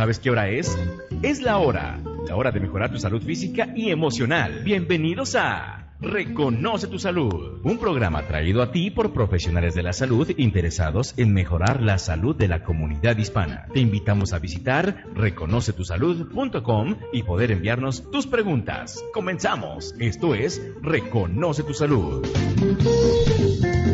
[0.00, 0.78] ¿Sabes qué hora es?
[1.20, 4.62] Es la hora, la hora de mejorar tu salud física y emocional.
[4.64, 10.30] Bienvenidos a Reconoce tu Salud, un programa traído a ti por profesionales de la salud
[10.38, 13.66] interesados en mejorar la salud de la comunidad hispana.
[13.74, 19.04] Te invitamos a visitar reconocetusalud.com y poder enviarnos tus preguntas.
[19.12, 19.94] Comenzamos.
[19.98, 22.26] Esto es Reconoce tu Salud.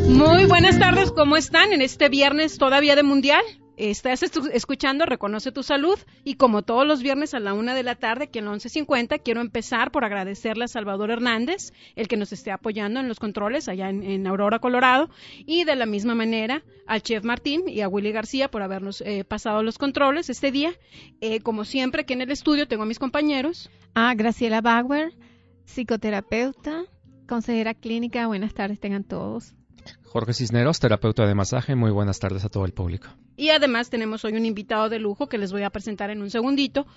[0.07, 3.43] Muy buenas tardes, ¿cómo están en este viernes todavía de Mundial?
[3.77, 7.93] Estás escuchando Reconoce tu Salud y como todos los viernes a la una de la
[7.93, 12.33] tarde, aquí en la 11.50, quiero empezar por agradecerle a Salvador Hernández, el que nos
[12.33, 15.11] esté apoyando en los controles allá en, Aurora, Colorado,
[15.45, 19.23] y de la misma manera al Chef Martín y a Willy García por habernos eh,
[19.23, 20.73] pasado los controles este día.
[21.21, 23.69] Eh, como siempre, aquí en el estudio tengo a mis compañeros.
[23.93, 25.13] Ah, Graciela Bauer,
[25.65, 26.85] psicoterapeuta,
[27.27, 28.25] consejera clínica.
[28.25, 29.53] Buenas tardes, tengan todos.
[30.07, 31.75] Jorge Cisneros, terapeuta de masaje.
[31.75, 33.07] Muy buenas tardes a todo el público.
[33.35, 36.29] Y además tenemos hoy un invitado de lujo que les voy a presentar en un
[36.29, 36.87] segundito.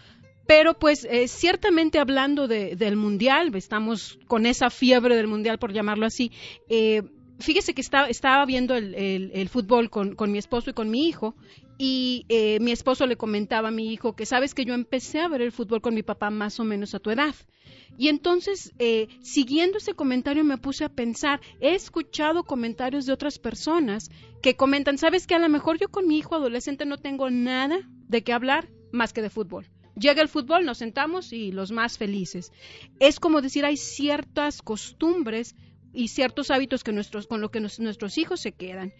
[0.46, 6.06] Pero pues eh, ciertamente hablando del mundial, estamos con esa fiebre del mundial por llamarlo
[6.06, 6.32] así.
[6.68, 7.02] Eh,
[7.38, 11.34] fíjese que estaba viendo el, fútbol con, mi esposo y con mi hijo
[11.82, 15.28] y eh, mi esposo le comentaba a mi hijo que sabes que yo empecé a
[15.28, 17.34] ver el fútbol con mi papá más o menos a tu edad.
[17.96, 23.38] Y entonces, eh, siguiendo ese comentario, me puse a pensar, he escuchado comentarios de otras
[23.38, 24.10] personas
[24.42, 27.80] que comentan, sabes que a lo mejor yo con mi hijo adolescente no tengo nada
[28.08, 29.66] de qué hablar más que de fútbol.
[29.96, 32.52] Llega el fútbol, nos sentamos y los más felices.
[32.98, 35.56] Es como decir, hay ciertas costumbres
[35.94, 38.92] y ciertos hábitos que nuestros, con los que nuestros hijos se quedan.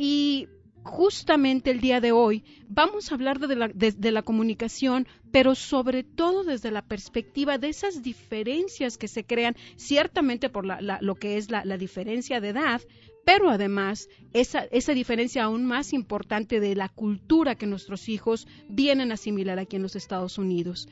[0.00, 0.48] Y
[0.84, 6.70] justamente el día de hoy vamos a hablar de la, comunicación, pero sobre todo desde
[6.70, 11.64] la perspectiva de esas diferencias que se crean, ciertamente por la, lo que es la,
[11.78, 12.82] diferencia de edad,
[13.24, 19.10] pero además esa, esa diferencia aún más importante de la cultura que nuestros hijos vienen
[19.10, 20.88] a asimilar aquí en los Estados Unidos.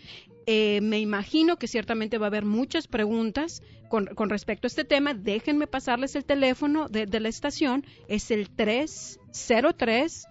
[0.47, 4.85] Eh, me imagino que ciertamente va a haber muchas preguntas con, con respecto a este
[4.85, 5.15] tema.
[5.15, 7.85] Déjenme pasarles el teléfono de, de la estación.
[8.09, 10.27] Es el 303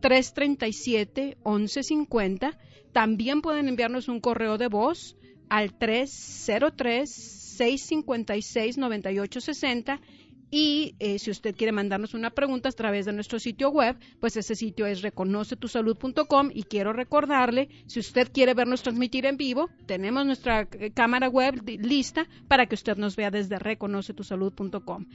[0.00, 2.58] 337 1150.
[2.92, 5.16] También pueden enviarnos un correo de voz
[5.48, 10.00] al 303 656 9860
[10.50, 14.36] y eh, si usted quiere mandarnos una pregunta a través de nuestro sitio web, pues
[14.36, 20.26] ese sitio es reconocetusalud.com y quiero recordarle, si usted quiere vernos transmitir en vivo, tenemos
[20.26, 25.06] nuestra eh, cámara web lista para que usted nos vea desde reconocetusalud.com.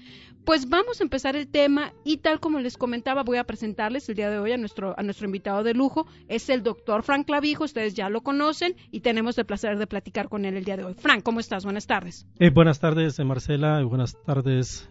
[0.45, 4.15] Pues vamos a empezar el tema y tal como les comentaba, voy a presentarles el
[4.15, 7.63] día de hoy a nuestro, a nuestro invitado de lujo, es el doctor Frank Clavijo,
[7.63, 10.85] ustedes ya lo conocen y tenemos el placer de platicar con él el día de
[10.85, 10.93] hoy.
[10.93, 11.63] Frank, ¿cómo estás?
[11.63, 12.25] Buenas tardes.
[12.39, 14.87] Eh, buenas tardes, Marcela, buenas tardes.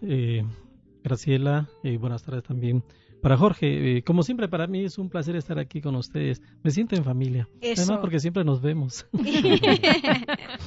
[1.03, 2.83] Graciela, y buenas tardes también
[3.25, 3.97] para Jorge.
[3.97, 6.43] Eh, como siempre, para mí es un placer estar aquí con ustedes.
[6.63, 7.49] Me siento en familia.
[7.59, 9.07] Además, porque siempre nos vemos.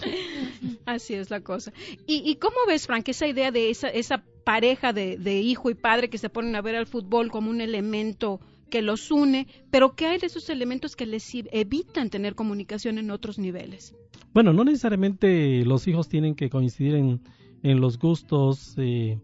[0.84, 1.72] Así es la cosa.
[2.06, 6.10] ¿Y, cómo ves, Frank, esa idea de esa, esa pareja de, de, hijo y padre
[6.10, 8.40] que se ponen a ver al fútbol como un elemento
[8.70, 13.10] que los une, pero qué hay de esos elementos que les evitan tener comunicación en
[13.10, 13.94] otros niveles?
[14.34, 17.20] Bueno, no necesariamente los hijos tienen que coincidir en,
[17.62, 18.74] en los gustos.
[18.78, 19.18] Eh,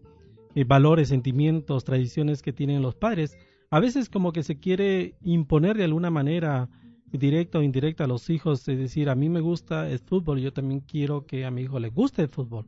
[0.55, 3.37] eh, valores, sentimientos, tradiciones que tienen los padres.
[3.69, 6.69] A veces como que se quiere imponer de alguna manera
[7.11, 10.53] directa o indirecta a los hijos, es decir, a mí me gusta el fútbol, yo
[10.53, 12.65] también quiero que a mi hijo le guste el fútbol.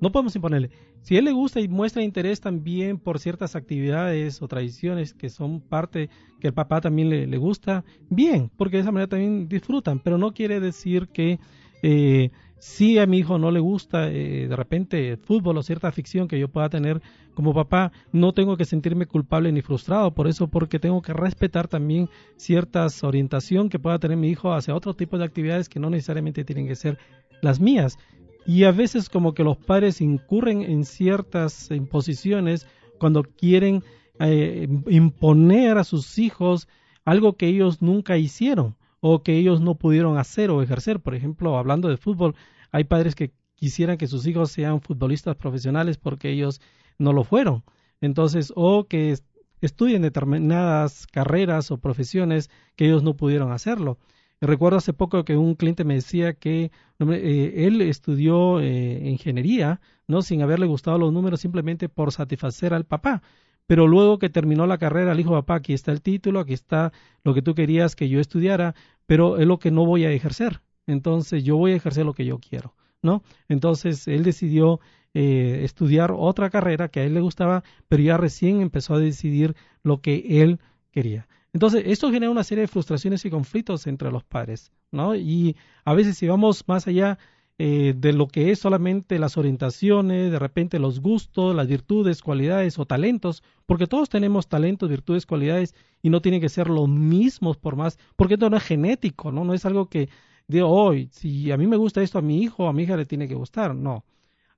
[0.00, 0.70] No podemos imponerle.
[1.00, 5.60] Si él le gusta y muestra interés también por ciertas actividades o tradiciones que son
[5.60, 6.10] parte
[6.40, 10.18] que el papá también le, le gusta, bien, porque de esa manera también disfrutan, pero
[10.18, 11.38] no quiere decir que
[11.82, 15.92] eh, si a mi hijo no le gusta eh, de repente el fútbol o cierta
[15.92, 17.02] ficción que yo pueda tener
[17.34, 21.68] como papá, no tengo que sentirme culpable ni frustrado por eso, porque tengo que respetar
[21.68, 25.90] también ciertas orientación que pueda tener mi hijo hacia otro tipo de actividades que no
[25.90, 26.98] necesariamente tienen que ser
[27.42, 27.98] las mías.
[28.46, 32.66] Y a veces como que los padres incurren en ciertas imposiciones
[32.98, 33.82] cuando quieren
[34.18, 36.68] eh, imponer a sus hijos
[37.04, 41.00] algo que ellos nunca hicieron o que ellos no pudieron hacer o ejercer.
[41.00, 42.34] Por ejemplo, hablando de fútbol,
[42.76, 46.60] hay padres que quisieran que sus hijos sean futbolistas profesionales porque ellos
[46.98, 47.64] no lo fueron.
[48.02, 49.16] Entonces, o que
[49.62, 53.96] estudien determinadas carreras o profesiones que ellos no pudieron hacerlo.
[54.42, 60.20] Recuerdo hace poco que un cliente me decía que eh, él estudió eh, ingeniería, no
[60.20, 63.22] sin haberle gustado los números simplemente por satisfacer al papá
[63.66, 66.92] pero luego que terminó la carrera le dijo, papá, aquí está el título, aquí está
[67.24, 68.74] lo que tú querías que yo estudiara,
[69.06, 70.60] pero es lo que no voy a ejercer.
[70.86, 73.22] Entonces yo voy a ejercer lo que yo quiero, ¿no?
[73.48, 74.80] Entonces él decidió
[75.14, 79.56] eh, estudiar otra carrera que a él le gustaba, pero ya recién empezó a decidir
[79.82, 80.60] lo que él
[80.92, 81.26] quería.
[81.52, 85.16] Entonces, esto genera una serie de frustraciones y conflictos entre los padres, ¿no?
[85.16, 85.56] Y
[85.86, 87.18] a veces si vamos más allá
[87.58, 92.78] eh, de lo que es solamente las orientaciones, de repente los gustos, las virtudes, cualidades
[92.78, 97.56] o talentos, porque todos tenemos talentos, virtudes, cualidades y no tienen que ser los mismos
[97.56, 99.42] por más, porque esto no es genético, ¿no?
[99.42, 100.10] No es algo que
[100.48, 103.06] digo, hoy, si a mí me gusta esto a mi hijo, a mi hija le
[103.06, 104.04] tiene que gustar, no.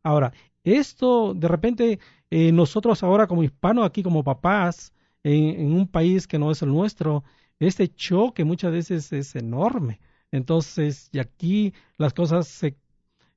[0.02, 0.32] Ahora,
[0.64, 1.98] esto de repente
[2.30, 4.92] eh, nosotros ahora como hispanos, aquí como papás,
[5.24, 7.24] en, un país que no es el nuestro,
[7.58, 10.00] este choque muchas veces es enorme.
[10.30, 12.76] Entonces, y aquí las cosas se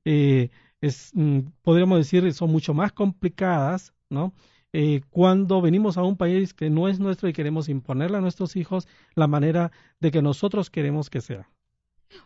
[0.04, 0.50] eh,
[0.80, 4.34] es, mm, podríamos decir, son mucho más complicadas, ¿no?
[4.72, 8.56] Eh, cuando venimos a un país que no es nuestro y queremos imponerle a nuestros
[8.56, 9.70] hijos la manera
[10.00, 11.50] de que nosotros queremos que sea.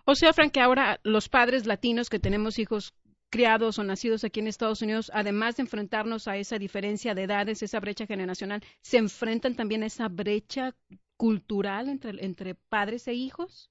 [0.04, 2.94] O sea, Frank, que ahora los padres latinos que tenemos hijos
[3.30, 7.62] criados o nacidos aquí en Estados Unidos, además de enfrentarnos a esa diferencia de edades,
[7.62, 10.74] esa brecha generacional, ¿se enfrentan también a esa brecha
[11.16, 13.70] cultural entre, entre padres e hijos?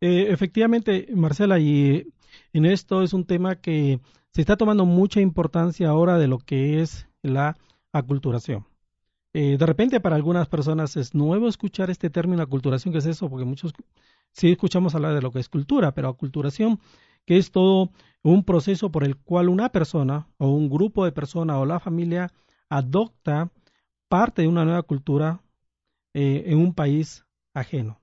[0.00, 2.12] Eh, efectivamente, Marcela, y
[2.52, 4.00] en esto es un tema que
[4.32, 7.56] se está tomando mucha importancia ahora de lo que es la
[7.92, 8.66] aculturación.
[9.34, 13.28] Eh, de repente para algunas personas es nuevo escuchar este término aculturación, ¿qué es eso?
[13.28, 13.74] Porque muchos
[14.32, 16.80] sí escuchamos hablar de lo que es cultura, pero aculturación,
[17.26, 17.90] que es todo
[18.22, 22.32] un proceso por el cual una persona o un grupo de personas o la familia
[22.68, 23.50] adopta
[24.08, 25.42] parte de una nueva cultura
[26.14, 28.00] eh, en un país ajeno.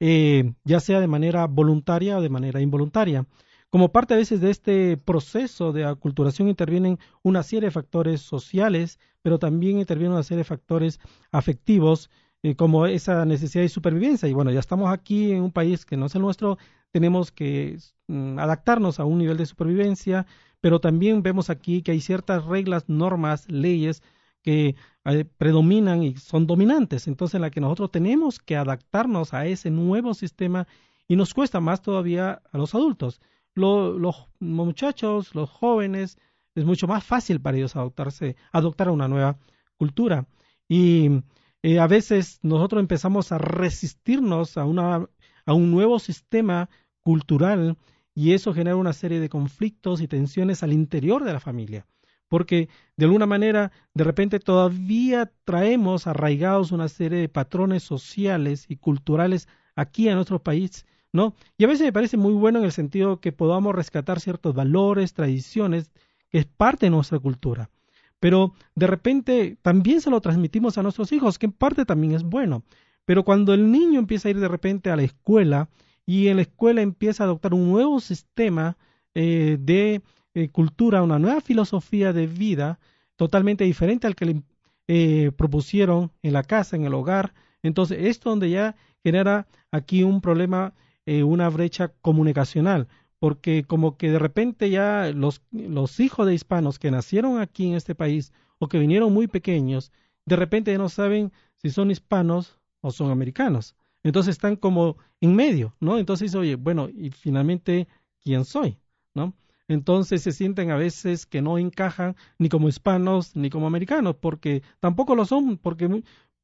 [0.00, 3.26] Eh, ya sea de manera voluntaria o de manera involuntaria.
[3.74, 9.00] Como parte a veces de este proceso de aculturación intervienen una serie de factores sociales,
[9.20, 11.00] pero también intervienen una serie de factores
[11.32, 12.08] afectivos,
[12.44, 14.28] eh, como esa necesidad de supervivencia.
[14.28, 16.56] Y bueno, ya estamos aquí en un país que no es el nuestro,
[16.92, 17.76] tenemos que
[18.06, 20.24] mm, adaptarnos a un nivel de supervivencia,
[20.60, 24.04] pero también vemos aquí que hay ciertas reglas, normas, leyes
[24.42, 27.08] que eh, predominan y son dominantes.
[27.08, 30.68] Entonces, en la que nosotros tenemos que adaptarnos a ese nuevo sistema
[31.08, 33.20] y nos cuesta más todavía a los adultos.
[33.54, 36.18] Los muchachos, los jóvenes,
[36.54, 39.38] es mucho más fácil para ellos adoptarse, adoptar una nueva
[39.76, 40.26] cultura.
[40.68, 41.22] Y
[41.62, 45.08] eh, a veces nosotros empezamos a resistirnos a, una,
[45.46, 46.68] a un nuevo sistema
[47.00, 47.76] cultural
[48.14, 51.86] y eso genera una serie de conflictos y tensiones al interior de la familia
[52.28, 58.76] porque de alguna manera de repente todavía traemos arraigados una serie de patrones sociales y
[58.76, 59.46] culturales
[59.76, 61.36] aquí en nuestro país, ¿no?
[61.56, 65.14] Y a veces me parece muy bueno en el sentido que podamos rescatar ciertos valores,
[65.14, 65.92] tradiciones,
[66.28, 67.70] que es parte de nuestra cultura.
[68.18, 72.24] Pero de repente también se lo transmitimos a nuestros hijos, que en parte también es
[72.24, 72.64] bueno.
[73.04, 75.68] Pero cuando el niño empieza a ir de repente a la escuela
[76.04, 78.76] y en la escuela empieza a adoptar un nuevo sistema
[79.14, 80.02] eh, de
[80.34, 82.80] eh, cultura, una nueva filosofía de vida
[83.14, 84.42] totalmente diferente al que le
[84.88, 87.34] eh, propusieron en la casa, en el hogar.
[87.62, 88.74] Entonces, esto donde ya
[89.04, 90.74] genera aquí un problema,
[91.06, 96.78] eh, una brecha comunicacional, porque como que de repente ya los, los hijos de hispanos
[96.78, 99.92] que nacieron aquí en este país o que vinieron muy pequeños,
[100.26, 103.76] de repente ya no saben si son hispanos o son americanos.
[104.02, 105.98] Entonces están como en medio, ¿no?
[105.98, 107.88] Entonces, oye, bueno, y finalmente,
[108.22, 108.78] ¿quién soy?
[109.14, 109.34] ¿No?
[109.68, 114.62] entonces se sienten a veces que no encajan ni como hispanos ni como americanos, porque
[114.80, 116.02] tampoco lo son, porque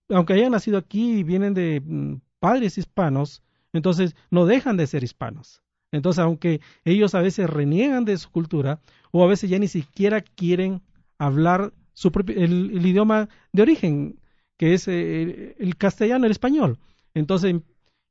[0.09, 3.43] aunque hayan nacido aquí y vienen de mm, padres hispanos,
[3.73, 5.63] entonces no dejan de ser hispanos.
[5.93, 8.81] Entonces, aunque ellos a veces reniegan de su cultura,
[9.11, 10.83] o a veces ya ni siquiera quieren
[11.19, 14.21] hablar su el, idioma de origen,
[14.57, 16.79] que es eh, el castellano, el español.
[17.15, 17.57] Entonces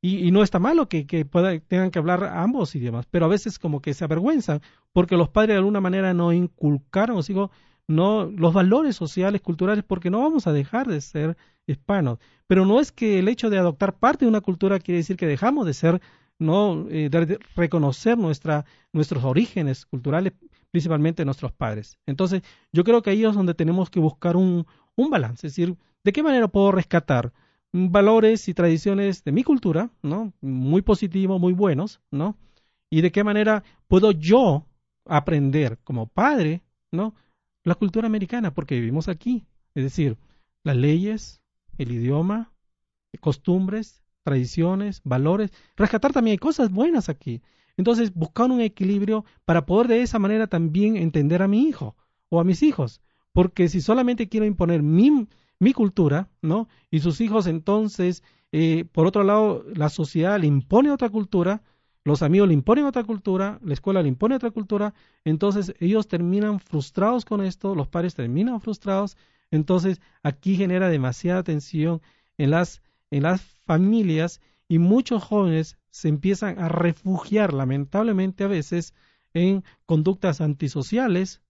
[0.01, 1.25] y, no está malo que, que
[1.67, 4.61] tengan que hablar ambos idiomas, pero a veces como que se avergüenzan
[4.93, 7.51] porque los padres de alguna manera no inculcaron, os digo,
[7.89, 12.19] no los valores sociales, culturales, porque no vamos a dejar de ser hispanos.
[12.47, 15.27] Pero no es que el hecho de adoptar parte de una cultura quiere decir que
[15.27, 16.01] dejamos de ser,
[16.37, 20.33] no eh, de reconocer nuestra, nuestros orígenes culturales,
[20.71, 21.97] principalmente nuestros padres.
[22.05, 25.75] Entonces, yo creo que ahí es donde tenemos que buscar un, un balance, es decir,
[26.03, 27.33] ¿de qué manera puedo rescatar?
[27.71, 30.33] valores y tradiciones de mi cultura, ¿no?
[30.41, 32.35] Muy positivos, muy buenos, ¿no?
[32.89, 34.65] Y de qué manera puedo yo
[35.05, 37.13] aprender como padre, ¿no?
[37.63, 39.45] La cultura americana, porque vivimos aquí.
[39.75, 40.17] Es decir,
[40.63, 41.41] las leyes,
[41.77, 42.53] el idioma,
[43.19, 45.51] costumbres, tradiciones, valores.
[45.75, 47.41] Rescatar también hay cosas buenas aquí.
[47.77, 51.95] Entonces, buscar un equilibrio para poder de esa manera también entender a mi hijo
[52.29, 53.01] o a mis hijos.
[53.31, 55.27] Porque si solamente quiero imponer mi,
[55.59, 56.67] mi cultura, ¿no?
[56.91, 61.63] Y sus hijos entonces, eh, por otro lado, la sociedad le impone otra cultura,
[62.03, 64.93] los amigos le imponen otra cultura, la escuela le impone otra cultura,
[65.25, 69.17] entonces ellos terminan frustrados con esto, los padres terminan frustrados,
[69.51, 72.01] entonces aquí genera demasiada tensión
[72.37, 78.93] en las en las familias y muchos jóvenes se empiezan a refugiar lamentablemente a veces
[79.33, 81.41] en conductas antisociales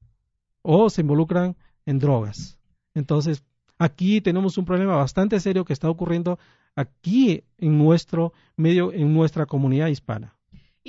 [0.62, 2.58] o se involucran en drogas.
[2.94, 3.44] Entonces,
[3.78, 6.40] aquí tenemos un problema bastante serio que está ocurriendo
[6.76, 10.36] aquí en nuestro medio, en nuestra comunidad hispana.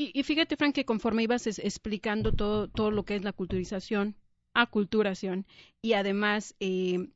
[0.00, 4.16] Y, fíjate, Frank, que conforme ibas explicando todo, todo lo que es la culturización,
[4.54, 5.46] aculturación,
[5.82, 7.08] y además, eh,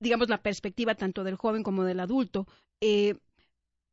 [0.00, 2.46] digamos, la perspectiva tanto del joven como del adulto,
[2.80, 3.16] eh,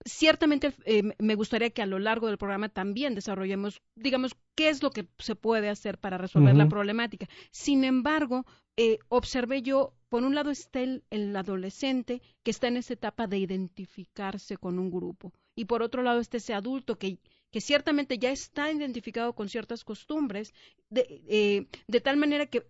[0.05, 4.81] ciertamente eh, me gustaría que a lo largo del programa también desarrollemos, digamos, qué es
[4.81, 7.27] lo que se puede hacer para resolver la problemática.
[7.51, 8.45] Sin embargo,
[8.77, 13.38] eh, observé yo, por un lado está el, adolescente que está en esa etapa de
[13.38, 17.19] identificarse con un grupo y por otro lado está ese adulto que,
[17.51, 20.53] que ciertamente ya está identificado con ciertas costumbres,
[20.89, 22.65] de, eh, de tal manera que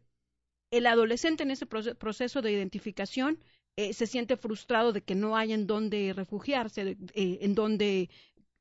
[0.71, 3.39] el adolescente en ese proceso de identificación
[3.77, 8.09] eh, se siente frustrado de que no hay en dónde refugiarse, eh, en donde,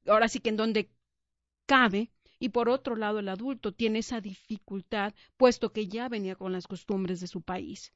[0.06, 0.90] ahora sí que en donde
[1.66, 6.52] cabe, y por otro lado el adulto tiene esa dificultad, puesto que ya venía con
[6.52, 7.92] las costumbres de su país.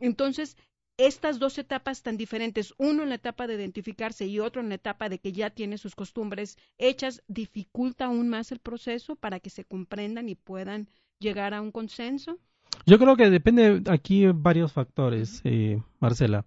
[0.00, 0.56] Entonces,
[0.98, 4.74] estas dos etapas tan diferentes, uno en la etapa de identificarse y otro en la
[4.74, 9.48] etapa de que ya tiene sus costumbres hechas, dificulta aún más el proceso para que
[9.48, 10.88] se comprendan y puedan
[11.20, 12.38] llegar a un consenso.
[12.84, 16.44] Yo creo que depende aquí varios factores, eh, Marcela.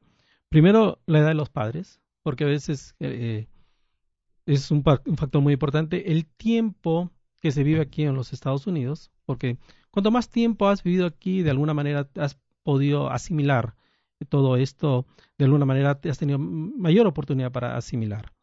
[0.50, 3.48] Primero, la edad de los padres, porque a veces eh,
[4.46, 6.12] es un, factor muy importante.
[6.12, 7.10] El tiempo
[7.42, 9.58] que se vive aquí en los Estados Unidos, porque
[9.92, 13.76] cuanto más tiempo has vivido aquí, de alguna manera has podido asimilar
[14.26, 15.06] todo esto,
[15.38, 18.34] de alguna manera has tenido mayor oportunidad para asimilar.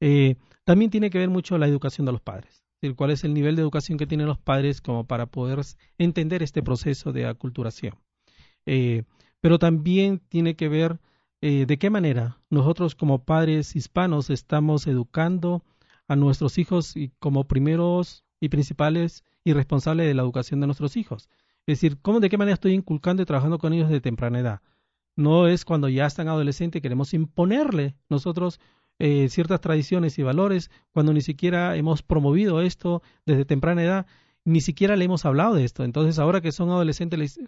[0.00, 2.64] Eh, también tiene que ver mucho la educación de los padres,
[2.96, 5.60] cuál es el nivel de educación que tienen los padres como para poder
[5.98, 7.94] entender este proceso de aculturación.
[8.66, 9.04] Eh,
[9.40, 11.00] pero también tiene que ver
[11.40, 15.62] eh, de qué manera nosotros como padres hispanos estamos educando
[16.08, 20.96] a nuestros hijos y como primeros y principales y responsables de la educación de nuestros
[20.96, 21.28] hijos.
[21.66, 24.60] Es decir, ¿cómo, de qué manera estoy inculcando y trabajando con ellos de temprana edad.
[25.18, 28.60] No es cuando ya están adolescentes queremos imponerle nosotros
[28.98, 34.06] eh, ciertas tradiciones y valores cuando ni siquiera hemos promovido esto desde temprana edad,
[34.44, 35.84] ni siquiera le hemos hablado de esto.
[35.84, 37.40] Entonces ahora que son adolescentes les,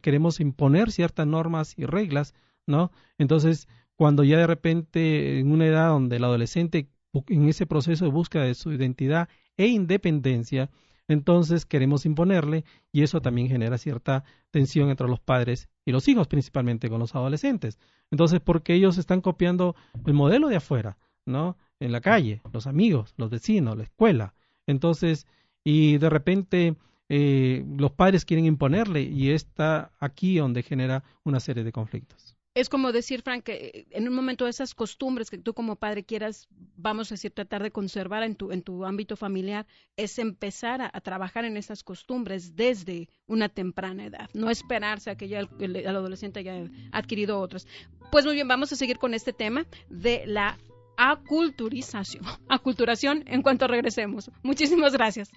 [0.00, 2.34] queremos imponer ciertas normas y reglas
[2.66, 2.92] ¿no?
[3.18, 6.88] Entonces, cuando ya de repente en una edad donde el adolescente
[7.28, 10.70] en ese proceso de búsqueda de su identidad e independencia,
[11.08, 16.28] entonces queremos imponerle y eso también genera cierta tensión entre los padres y los hijos,
[16.28, 17.78] principalmente con los adolescentes.
[18.10, 19.74] Entonces, porque ellos están copiando
[20.06, 21.56] el modelo de afuera, ¿no?
[21.80, 24.34] En la calle, los amigos, los vecinos, la escuela.
[24.66, 25.26] Entonces,
[25.64, 26.76] y de repente
[27.08, 32.68] eh, los padres quieren imponerle y está aquí donde genera una serie de conflictos es
[32.68, 36.48] como decir, Frank, que eh, en un momento esas costumbres que tú como padre quieras,
[36.76, 39.66] vamos a decir, tratar de conservar en tu, en tu ámbito familiar,
[39.96, 45.28] es empezar a, trabajar en esas costumbres desde una temprana edad, no esperarse a que
[45.28, 47.66] ya el, adolescente haya adquirido otras.
[48.10, 50.58] Pues muy bien, vamos a seguir con este tema de la
[50.96, 54.30] aculturización, aculturación en cuanto regresemos.
[54.42, 55.30] Muchísimas gracias.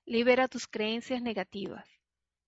[0.05, 1.87] Libera tus creencias negativas.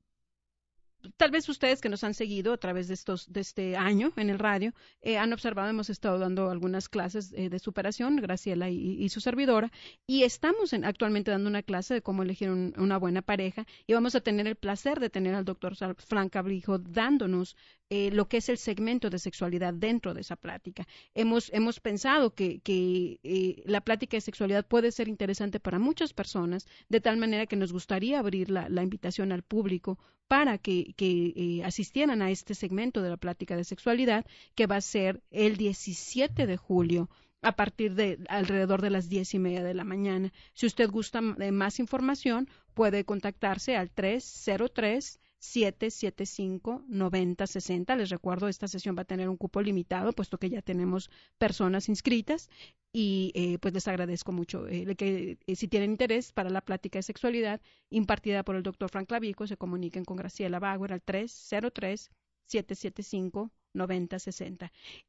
[1.17, 4.29] tal vez ustedes que nos han seguido a través de estos de este año en
[4.29, 9.09] el radio eh, han observado hemos estado dando algunas clases eh, de superación Graciela y,
[9.09, 9.71] su servidora
[10.07, 14.21] y estamos actualmente dando una clase de cómo elegir una buena pareja y vamos a
[14.21, 17.55] tener el placer de tener al doctor Frank Cabrijo dándonos
[17.89, 22.33] eh, lo que es el segmento de sexualidad dentro de esa plática hemos hemos pensado
[22.33, 27.45] que, que la plática de sexualidad puede ser interesante para muchas personas de tal manera
[27.45, 33.01] que nos gustaría abrir la, invitación al público para que, eh, asistieran a este segmento
[33.01, 34.25] de la plática de sexualidad
[34.55, 37.09] que va a ser el 17 de julio
[37.41, 40.33] a partir de alrededor de las diez y media de la mañana.
[40.55, 47.95] Si usted gusta de más información, puede contactarse al 303 775-9060.
[47.97, 51.89] Les recuerdo, esta sesión va a tener un cupo limitado, puesto que ya tenemos personas
[51.89, 52.49] inscritas.
[52.93, 56.97] Y eh, pues les agradezco mucho eh, que eh, si tienen interés para la plática
[56.97, 62.09] de sexualidad impartida por el doctor Frank Clavico, se comuniquen con Graciela Bauer al 303
[62.45, 63.64] 775 9060.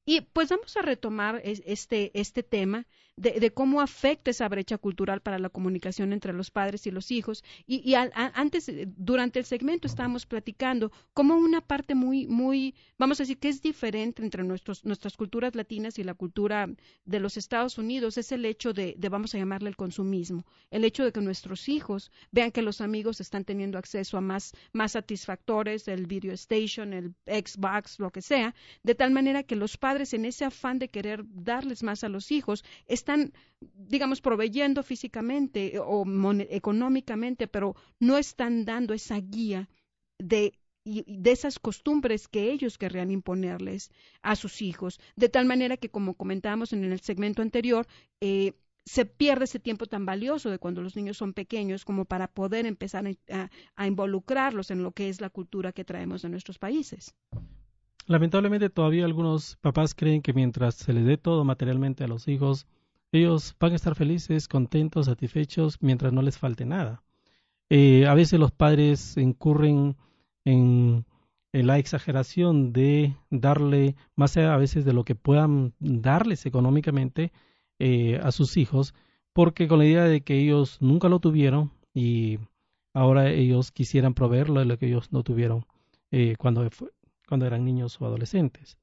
[0.05, 5.39] Y pues vamos a retomar este, este tema de, cómo afecta esa brecha cultural para
[5.39, 7.45] la comunicación entre los padres y los hijos.
[7.67, 13.23] Y, antes, eh, durante el segmento, estábamos platicando cómo una parte muy, muy, vamos a
[13.23, 16.69] decir, que es diferente entre nuestros, nuestras culturas latinas y la cultura
[17.07, 20.85] de los Estados Unidos es el hecho de, de, vamos a llamarle el consumismo, el
[20.85, 24.93] hecho de que nuestros hijos vean que los amigos están teniendo acceso a más, más
[24.93, 30.15] satisfactores, el video station, el Xbox, lo que sea, de tal manera que los padres
[30.15, 36.05] en ese afán de querer darles más a los hijos están, digamos, proveyendo físicamente o
[36.51, 39.69] económicamente, pero no están dando esa guía
[40.19, 40.53] de
[40.87, 43.91] de esas costumbres que ellos querrían imponerles
[44.23, 47.89] a sus hijos, de tal manera que, como comentábamos en el segmento anterior,
[48.21, 48.53] eh,
[48.85, 52.67] se pierde ese tiempo tan valioso de cuando los niños son pequeños como para poder
[52.67, 53.05] empezar
[53.75, 57.13] a involucrarlos en lo que es la cultura que traemos de nuestros países.
[58.07, 62.67] Lamentablemente todavía algunos papás creen que mientras se les dé todo materialmente a los hijos,
[63.11, 67.03] ellos van a estar felices, contentos, satisfechos, mientras no les falte nada.
[67.69, 69.97] Eh, a veces los padres incurren
[70.45, 71.05] en,
[71.53, 77.33] la exageración de darle más a veces de lo que puedan darles económicamente
[77.79, 78.95] eh, a sus hijos,
[79.33, 82.39] porque con la idea de que ellos nunca lo tuvieron y
[82.93, 85.65] ahora ellos quisieran proveerlo de lo que ellos no tuvieron
[86.11, 86.69] eh, cuando
[87.27, 88.79] cuando eran niños o adolescentes.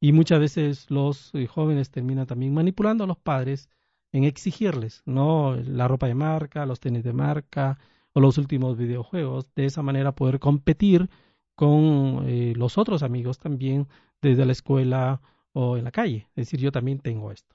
[0.00, 3.68] Y muchas veces los eh, jóvenes terminan también manipulando a los padres
[4.12, 5.56] en exigirles, ¿no?
[5.56, 7.78] La ropa de marca, los tenis de marca
[8.12, 9.54] o los últimos videojuegos.
[9.54, 11.08] De esa manera poder competir
[11.54, 13.88] con eh, los otros amigos también
[14.20, 15.20] desde la escuela
[15.52, 16.28] o en la calle.
[16.30, 17.54] Es decir, yo también tengo esto.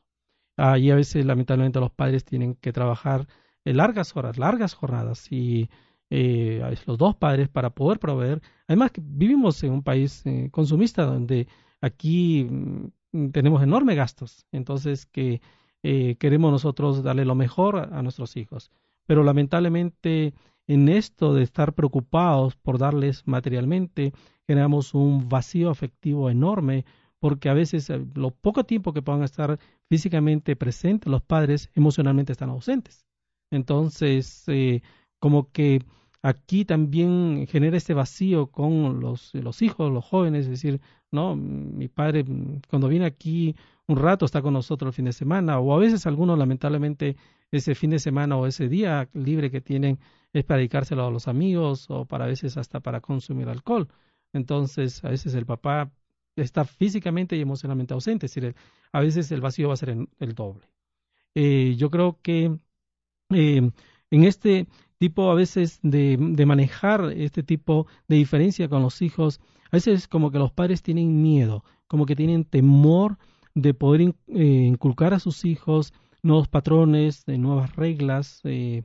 [0.58, 3.28] Ahí a veces lamentablemente los padres tienen que trabajar
[3.66, 5.70] en largas horas, largas jornadas y
[6.10, 8.42] eh, los dos padres para poder proveer.
[8.68, 11.48] Además, vivimos en un país eh, consumista donde
[11.82, 15.42] aquí mm, tenemos enormes gastos, entonces que
[15.84, 18.72] eh, queremos nosotros darle lo mejor a, nuestros hijos.
[19.06, 20.34] Pero lamentablemente
[20.68, 24.14] en esto de estar preocupados por darles materialmente,
[24.48, 26.86] generamos un vacío afectivo enorme
[27.20, 32.34] porque a veces eh, lo poco tiempo que puedan estar físicamente presentes los padres emocionalmente
[32.34, 33.06] están ausentes.
[33.50, 34.82] Entonces, eh,
[35.20, 35.84] como que
[36.22, 41.88] aquí también genera este vacío con los, los hijos, los jóvenes, es decir, no, mi
[41.88, 42.26] padre
[42.70, 43.56] cuando viene aquí
[43.88, 47.16] un rato está con nosotros el fin de semana, o a veces algunos lamentablemente
[47.52, 50.00] ese fin de semana o ese día libre que tienen
[50.34, 53.88] es para dedicárselo a los amigos o para a veces hasta para consumir alcohol.
[54.34, 55.90] Entonces, a veces el papá
[56.36, 58.56] está físicamente y emocionalmente ausente, es decir,
[58.92, 60.68] a veces el vacío va a ser el, doble.
[61.36, 62.58] Eh, yo creo que
[63.30, 63.72] eh,
[64.12, 69.40] en este tipo a veces de, manejar este tipo de diferencia con los hijos,
[69.72, 73.18] a veces como que los padres tienen miedo, como que tienen temor
[73.54, 78.84] de poder eh, inculcar a sus hijos nuevos patrones, de nuevas reglas, eh,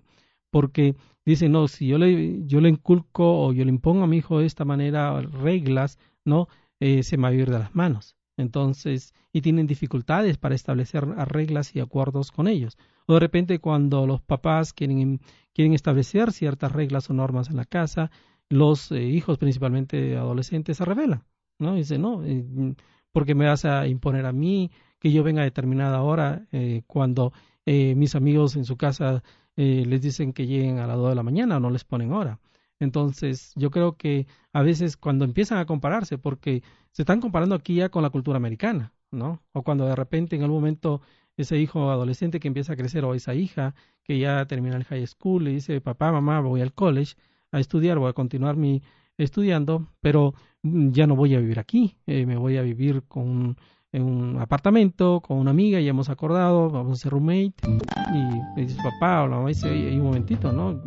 [0.51, 4.19] porque dicen, no, si yo le, yo le inculco o yo le impongo a mi
[4.19, 6.49] hijo de esta manera reglas, ¿no?
[6.81, 8.17] Eh, se me va a ir de las manos.
[8.37, 12.77] Entonces, y tienen dificultades para establecer reglas y acuerdos con ellos.
[13.07, 15.21] O de repente cuando los papás quieren,
[15.53, 18.11] quieren establecer ciertas reglas o normas en la casa,
[18.49, 21.25] los eh, hijos, principalmente adolescentes, se rebelan,
[21.59, 21.75] ¿no?
[21.75, 22.45] Dicen, no, eh,
[23.13, 27.33] porque me vas a imponer a mí que yo venga a determinada hora eh, cuando
[27.67, 29.23] eh, mis amigos en su casa
[29.55, 32.41] les dicen que lleguen a las 2 de la mañana no les ponen hora.
[32.83, 37.77] Entonces, yo creo que a veces cuando empiezan a compararse, porque se están comparando aquí
[37.77, 39.41] ya con la cultura americana, ¿no?
[39.53, 41.01] O cuando de repente en algún momento
[41.37, 45.07] ese hijo adolescente que empieza a crecer o esa hija que ya termina el high
[45.07, 47.15] school le dice, papá, mamá, voy al college
[47.51, 48.83] a estudiar, voy a continuar mi
[49.19, 53.57] estudiando, pero mm, ya no voy a vivir aquí, eh, me voy a vivir con
[53.93, 57.55] en un apartamento con una amiga, y hemos acordado, vamos a ser roommate,
[58.15, 60.81] y me dice papá o la mamá dice, un momentito, ¿no?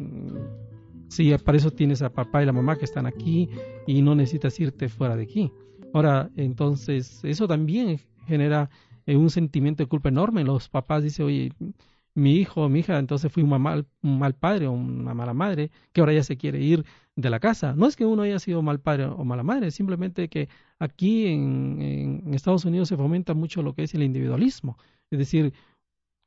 [1.07, 3.47] Sí, para eso tienes a papá y la mamá que están aquí
[3.85, 5.51] y no necesitas irte fuera de aquí.
[5.93, 8.69] Ahora, entonces, eso también genera
[9.07, 10.43] un sentimiento de culpa enorme.
[10.43, 11.51] Los papás dicen, oye,
[12.15, 15.69] mi hijo, mi hija, entonces fui un mal, un mal padre o una mala madre,
[15.91, 17.73] que ahora ya se quiere ir de la casa.
[17.75, 21.81] No es que uno haya sido mal padre o mala madre, simplemente que aquí en,
[22.25, 24.77] en Estados Unidos se fomenta mucho lo que es el individualismo.
[25.11, 25.53] Es decir,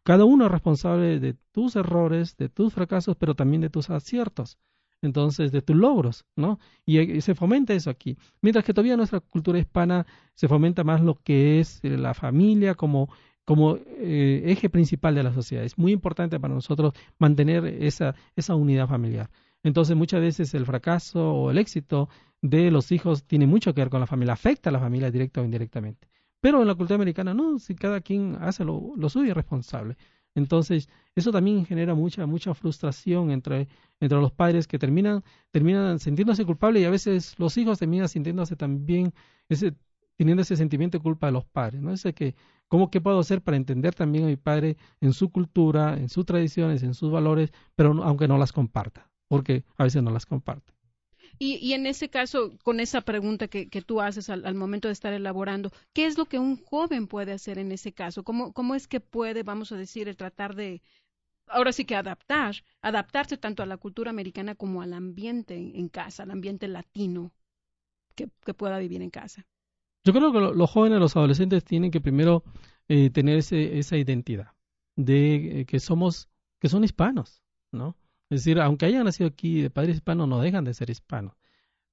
[0.04, 4.58] cada uno es responsable de tus errores, de tus fracasos, pero también de tus aciertos.
[5.02, 6.58] Entonces, de tus logros, ¿no?
[6.84, 8.16] Y, se fomenta eso aquí.
[8.40, 12.14] Mientras que todavía en nuestra cultura hispana se fomenta más lo que es eh, la
[12.14, 13.08] familia como
[13.44, 15.64] como eh, eje principal de la sociedad.
[15.64, 19.30] Es muy importante para nosotros mantener esa, esa unidad familiar.
[19.62, 22.10] Entonces, muchas veces el fracaso o el éxito
[22.42, 25.40] de los hijos tiene mucho que ver con la familia, afecta a la familia directa
[25.40, 26.08] o indirectamente.
[26.40, 29.96] Pero en la cultura americana no, si cada quien hace lo, lo suyo es responsable.
[30.38, 33.68] Entonces, eso también genera mucha, mucha frustración entre,
[34.00, 38.56] entre los padres que terminan, terminan sintiéndose culpables y a veces los hijos terminan sintiéndose
[38.56, 39.12] también
[39.48, 39.74] ese,
[40.16, 41.92] teniendo ese sentimiento de culpa de los padres, ¿no?
[41.92, 42.34] Ese que,
[42.68, 46.24] ¿cómo qué puedo hacer para entender también a mi padre en su cultura, en sus
[46.24, 50.77] tradiciones, en sus valores, pero aunque no las comparta, porque a veces no las comparte.
[51.38, 54.88] Y, y en ese caso, con esa pregunta que, que tú haces al, al, momento
[54.88, 58.24] de estar elaborando, ¿qué es lo que un joven puede hacer en ese caso?
[58.24, 60.82] ¿Cómo, es que puede, vamos a decir, el tratar de,
[61.46, 66.24] ahora sí que adaptar, adaptarse tanto a la cultura americana como al ambiente en casa,
[66.24, 67.32] al ambiente latino
[68.16, 69.46] que, que pueda vivir en casa?
[70.04, 72.42] Yo creo que los jóvenes, los adolescentes tienen que primero
[72.88, 74.52] eh, tener ese, esa identidad
[74.96, 77.96] de eh, que somos, que son hispanos, ¿no?
[78.30, 81.34] Es decir, aunque hayan nacido aquí de padres hispanos, no dejan de ser hispanos.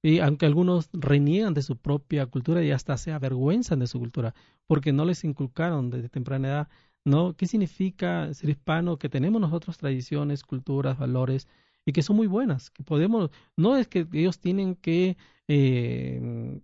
[0.02, 4.34] Y aunque algunos reniegan de su propia cultura y hasta se avergüenzan de su cultura,
[4.66, 6.68] porque no les inculcaron desde temprana edad,
[7.04, 7.34] ¿no?
[7.36, 8.98] ¿Qué significa ser hispano?
[8.98, 11.48] Que tenemos nosotros tradiciones, culturas, valores,
[11.86, 15.16] y que son muy buenas, que podemos, no es que ellos tienen que
[15.48, 16.60] eh,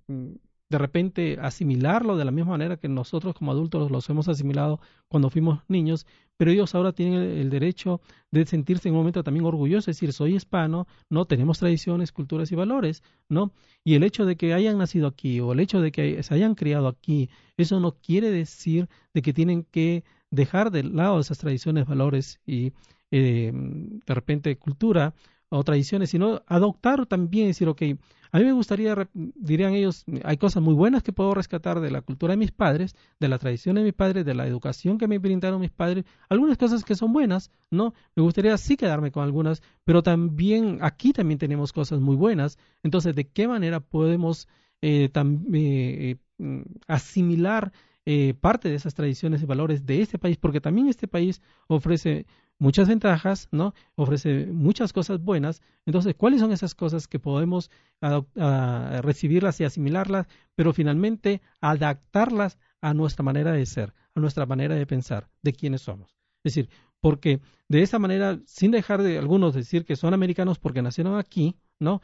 [0.73, 5.31] de repente asimilarlo de la misma manera que nosotros como adultos los hemos asimilado cuando
[5.31, 6.07] fuimos niños,
[6.37, 10.13] pero ellos ahora tienen el, derecho de sentirse en un momento también orgullosos, es decir,
[10.13, 13.53] soy hispano, no tenemos tradiciones, culturas y valores, ¿no?
[13.85, 16.55] Y el hecho de que hayan nacido aquí o el hecho de que se hayan
[16.55, 21.87] criado aquí, eso no quiere decir de que tienen que dejar de lado esas tradiciones,
[21.87, 22.73] valores y
[23.11, 25.15] eh, de repente cultura
[25.53, 27.83] o tradiciones, sino adoptar también, decir, ok,
[28.31, 32.01] a mí me gustaría, dirían ellos, hay cosas muy buenas que puedo rescatar de la
[32.01, 35.19] cultura de mis padres, de la tradición de mis padres, de la educación que me
[35.19, 37.93] brindaron mis padres, algunas cosas que son buenas, ¿no?
[38.17, 43.15] Me gustaría sí quedarme con algunas, pero también aquí también tenemos cosas muy buenas, entonces,
[43.15, 44.49] ¿de qué manera podemos
[44.81, 47.73] eh, eh, mm, asimilar
[48.05, 52.27] eh, parte de esas tradiciones y valores de este país, porque también este país ofrece
[52.63, 53.75] muchas ventajas, ¿no?
[53.97, 55.61] Ofrece muchas cosas buenas.
[55.85, 57.71] Entonces, ¿cuáles son esas cosas que podemos
[58.01, 64.87] recibirlas y asimilarlas, pero finalmente adaptarlas a nuestra manera de ser, a nuestra manera de
[64.87, 66.17] pensar, de quiénes somos?
[66.45, 66.71] Es decir,
[67.01, 71.57] porque de esa manera, sin dejar de algunos decir que son americanos porque nacieron aquí,
[71.81, 72.01] ¿no?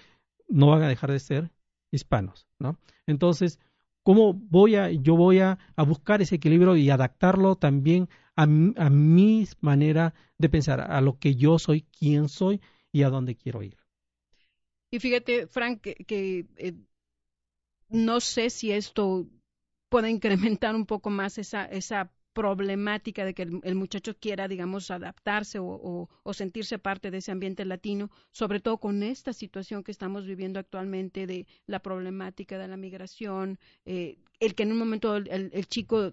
[0.48, 1.52] No van a dejar de ser
[1.92, 2.78] hispanos, ¿no?
[3.06, 3.60] Entonces,
[4.02, 8.90] ¿cómo voy a, yo voy a, a buscar ese equilibrio y adaptarlo también a, a
[8.90, 12.60] mi manera de pensar, a lo que yo soy, quién soy
[12.92, 13.76] y a dónde quiero ir.
[14.90, 16.74] Y fíjate, Frank, que, eh,
[17.88, 19.26] no sé si esto
[19.88, 25.58] puede incrementar un poco más esa, esa problemática de que el, muchacho quiera, digamos, adaptarse
[25.58, 30.26] o, o, sentirse parte de ese ambiente latino, sobre todo con esta situación que estamos
[30.26, 35.50] viviendo actualmente de la problemática de la migración, eh, el que en un momento el,
[35.52, 36.12] el chico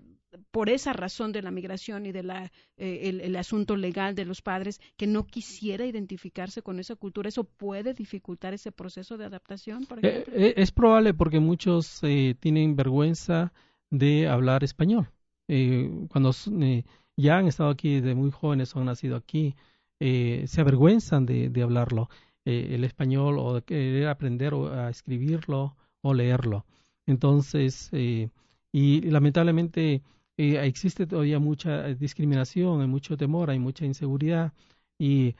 [0.51, 4.41] por esa razón de la migración y de la, eh, el, asunto legal de los
[4.41, 9.85] padres que no quisiera identificarse con esa cultura, ¿eso puede dificultar ese proceso de adaptación?
[9.85, 12.01] Por eh, eh, es probable porque muchos
[12.39, 13.53] tienen vergüenza
[13.89, 15.09] de hablar español.
[16.09, 16.31] Cuando
[17.17, 19.55] ya han estado aquí desde muy jóvenes o han nacido aquí,
[19.99, 22.09] se avergüenzan de, hablarlo,
[22.45, 26.65] el español o de querer aprender a escribirlo o leerlo.
[27.05, 27.91] Entonces,
[28.75, 30.01] y lamentablemente
[30.37, 34.51] eh, existe todavía mucha discriminación, hay mucho temor, hay mucha inseguridad
[34.99, 35.35] y,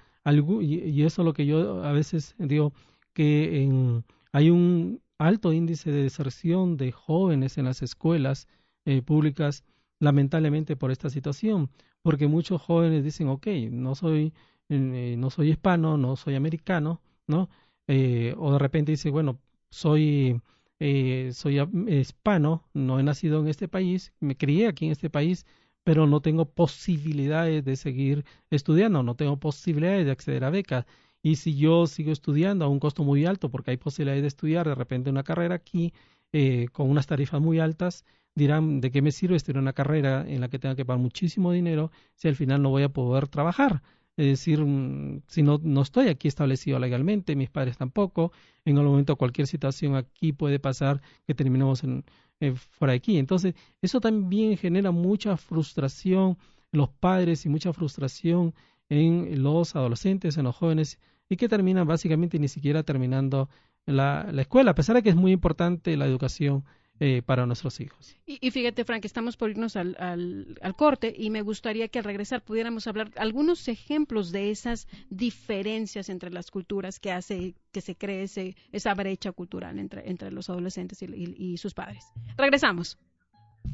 [0.62, 2.72] y, eso es lo que yo a veces digo
[3.14, 8.48] que en, hay un alto índice de deserción de jóvenes en las escuelas
[8.86, 9.66] eh, públicas
[10.06, 11.70] lamentablemente por esta situación
[12.02, 14.34] porque muchos jóvenes dicen ok no soy
[14.70, 17.50] eh, no soy hispano no soy americano no
[17.88, 19.40] eh, o de repente dice bueno
[19.70, 20.42] soy
[20.80, 25.46] eh, soy hispano no he nacido en este país me crié aquí en este país
[25.84, 30.86] pero no tengo posibilidades de seguir estudiando no tengo posibilidades de acceder a becas.
[31.22, 34.68] Y si yo sigo estudiando a un costo muy alto, porque hay posibilidades de estudiar
[34.68, 35.92] de repente una carrera aquí
[36.38, 38.04] eh, con unas tarifas muy altas,
[38.36, 41.54] dirán, ¿de qué me sirve estudiar una carrera en la que tenga que pagar muchísimo
[41.54, 43.82] dinero si al final no voy a poder trabajar?
[44.18, 48.34] Es decir, mm, si no, no estoy aquí establecido legalmente, mis padres tampoco,
[48.66, 52.04] en algún momento cualquier situación aquí puede pasar que terminemos en,
[52.42, 53.18] eh, fuera de aquí.
[53.18, 56.38] Entonces, eso también genera mucha frustración
[56.74, 58.54] en los padres y mucha frustración
[58.90, 63.50] en los adolescentes, en los jóvenes y que terminan básicamente ni siquiera terminando
[63.86, 66.64] la, la escuela, a pesar de que es muy importante la educación
[67.02, 68.16] eh, para nuestros hijos.
[68.26, 72.06] Y, fíjate, Frank, estamos por irnos al, al, al, corte y me gustaría que al
[72.06, 77.96] regresar pudiéramos hablar algunos ejemplos de esas diferencias entre las culturas que hace que se
[77.96, 82.06] cree ese, esa brecha cultural entre, entre los adolescentes y, y sus padres.
[82.38, 82.98] Regresamos.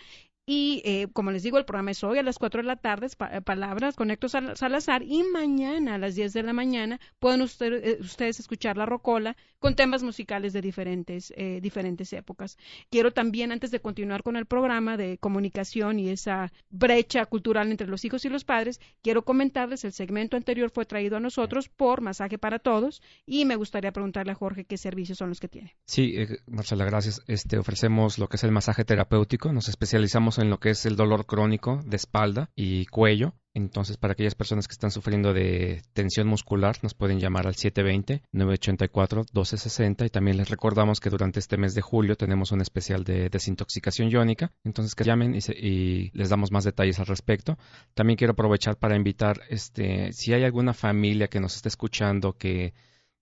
[0.47, 3.07] Y eh, como les digo, el programa es hoy a las 4 de la tarde,
[3.07, 7.97] eh, Palabras con Héctor Salazar, y mañana a las 10 de la mañana pueden eh,
[7.99, 12.55] ustedes escuchar La Rocola con temas musicales de diferentes, diferentes épocas.
[12.91, 17.87] Quiero también, antes de continuar con el programa de comunicación y esa brecha cultural entre
[17.87, 22.01] los hijos y los padres, quiero comentarles, el segmento anterior fue traído a nosotros por
[22.01, 25.75] Masaje para Todos, y me gustaría preguntarle a Jorge qué servicios son los que tiene.
[25.85, 27.23] Sí, Marcela, gracias.
[27.25, 30.95] Este, ofrecemos lo que es el masaje terapéutico, nos especializamos en lo que es el
[30.95, 33.33] dolor crónico de espalda y cuello.
[33.55, 40.05] Entonces, para aquellas personas que están sufriendo de tensión muscular, nos pueden llamar al 720-984-1260
[40.05, 44.11] y también les recordamos que durante este mes de julio tenemos un especial de desintoxicación
[44.11, 44.51] iónica.
[44.65, 47.57] Entonces, que llamen y, les damos más detalles al respecto.
[47.93, 52.73] También quiero aprovechar para invitar, este, si hay alguna familia que nos esté escuchando que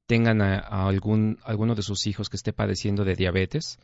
[0.07, 3.77] tengan a, algún, alguno de sus hijos que esté padeciendo de diabetes,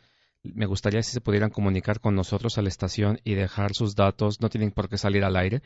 [0.44, 4.42] me gustaría si se pudieran comunicar con nosotros a la estación y dejar sus datos.
[4.42, 5.62] No tienen por qué salir al aire.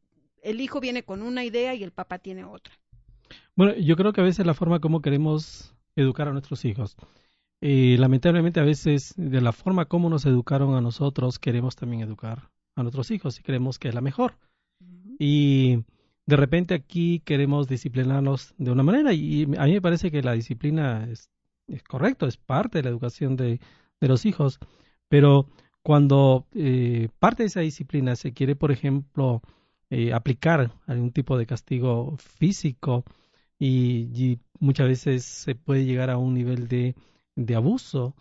[0.41, 2.73] el hijo viene con una idea y el papá tiene otra?
[3.55, 6.95] Bueno, yo creo que a veces la forma como queremos educar a nuestros hijos.
[7.59, 12.51] Eh, lamentablemente a veces de la forma como nos educaron a nosotros queremos también educar
[12.75, 14.37] a nuestros hijos y creemos que es la mejor.
[15.19, 15.79] Y
[16.27, 20.33] de repente aquí queremos disciplinarlos de una manera y a mí me parece que la
[20.33, 21.31] disciplina es,
[21.67, 23.59] es correcto, es parte de la educación de,
[23.99, 24.59] de los hijos,
[25.07, 25.47] pero
[25.81, 29.41] cuando eh, parte de esa disciplina se quiere, por ejemplo,
[29.89, 33.05] eh, aplicar algún tipo de castigo físico
[33.57, 36.95] y, muchas veces se puede llegar a un nivel de,
[37.35, 38.15] de abuso,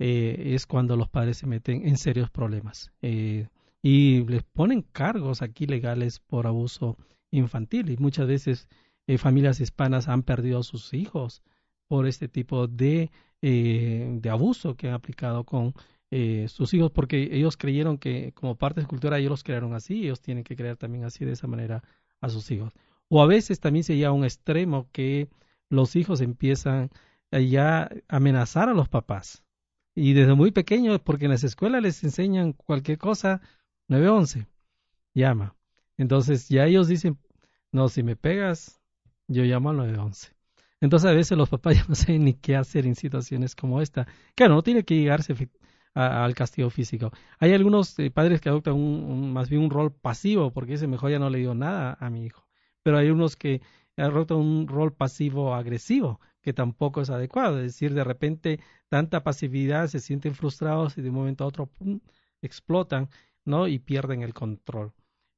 [0.00, 5.66] eh, es cuando los padres se meten en serios problemas y les ponen cargos aquí
[5.66, 6.96] legales por abuso
[7.32, 8.68] infantil y muchas veces
[9.18, 11.42] familias hispanas han perdido a sus hijos
[11.88, 15.74] por este tipo de, de abuso que han aplicado con
[16.14, 19.72] eh, sus hijos porque ellos creyeron que como parte de su cultura ellos los crearon
[19.72, 21.82] así, ellos tienen que crear también así de esa manera
[22.20, 22.70] a sus hijos.
[23.08, 25.28] O a veces también se llega a un extremo que
[25.70, 26.90] los hijos empiezan
[27.30, 29.42] ya a amenazar a los papás.
[29.94, 33.40] Y desde muy pequeños, porque en las escuelas les enseñan cualquier cosa,
[33.88, 34.46] 911,
[35.14, 35.56] llama.
[35.96, 37.18] Entonces ya ellos dicen,
[37.72, 38.80] no, si me pegas,
[39.28, 40.32] yo llamo al 911.
[40.80, 44.06] Entonces a veces los papás ya no saben ni qué hacer en situaciones como esta.
[44.34, 45.34] Claro, no tiene que llegarse
[45.94, 47.12] al castigo físico.
[47.38, 51.10] Hay algunos eh, padres que adoptan un, más bien un rol pasivo, porque ese mejor
[51.10, 52.46] ya no le digo nada a mi hijo.
[52.82, 53.62] Pero hay unos que
[53.96, 57.58] adoptan un rol pasivo agresivo, que tampoco es adecuado.
[57.58, 61.70] Es decir, de repente tanta pasividad, se sienten frustrados y de un momento a otro
[62.42, 63.08] explotan,
[63.44, 63.68] ¿no?
[63.68, 64.92] Y pierden el control.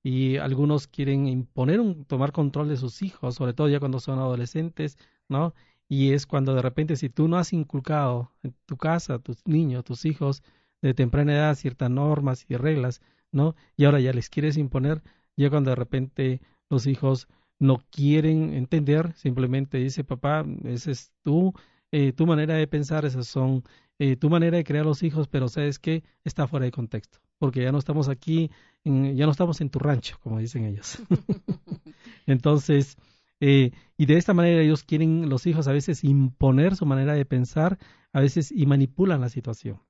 [0.05, 4.21] Y algunos quieren imponer un, tomar control de sus hijos, sobre todo ya cuando son
[4.21, 5.55] adolescentes, ¿no?
[5.89, 9.85] Y es cuando de repente si tú no has inculcado en tu casa, tus niños,
[9.85, 10.43] tus hijos,
[10.83, 13.01] de temprana edad ciertas normas y reglas,
[13.33, 13.57] ¿no?
[13.77, 15.03] Y ahora ya les quieres imponer,
[15.37, 17.27] ya cuando de repente los hijos
[17.59, 21.55] no quieren entender, simplemente dice, papá, esa es tú,
[21.93, 23.65] eh, tu manera de pensar, esas son
[23.99, 27.63] eh, tu manera de crear los hijos, pero sabes que está fuera de contexto, porque
[27.63, 28.51] ya no estamos aquí,
[28.85, 30.99] ya no estamos en tu rancho, como dicen ellos.
[32.27, 32.97] Entonces,
[33.41, 37.25] eh, y de esta manera ellos quieren, los hijos a veces imponer su manera de
[37.25, 37.79] pensar,
[38.13, 39.81] a veces y manipulan la situación.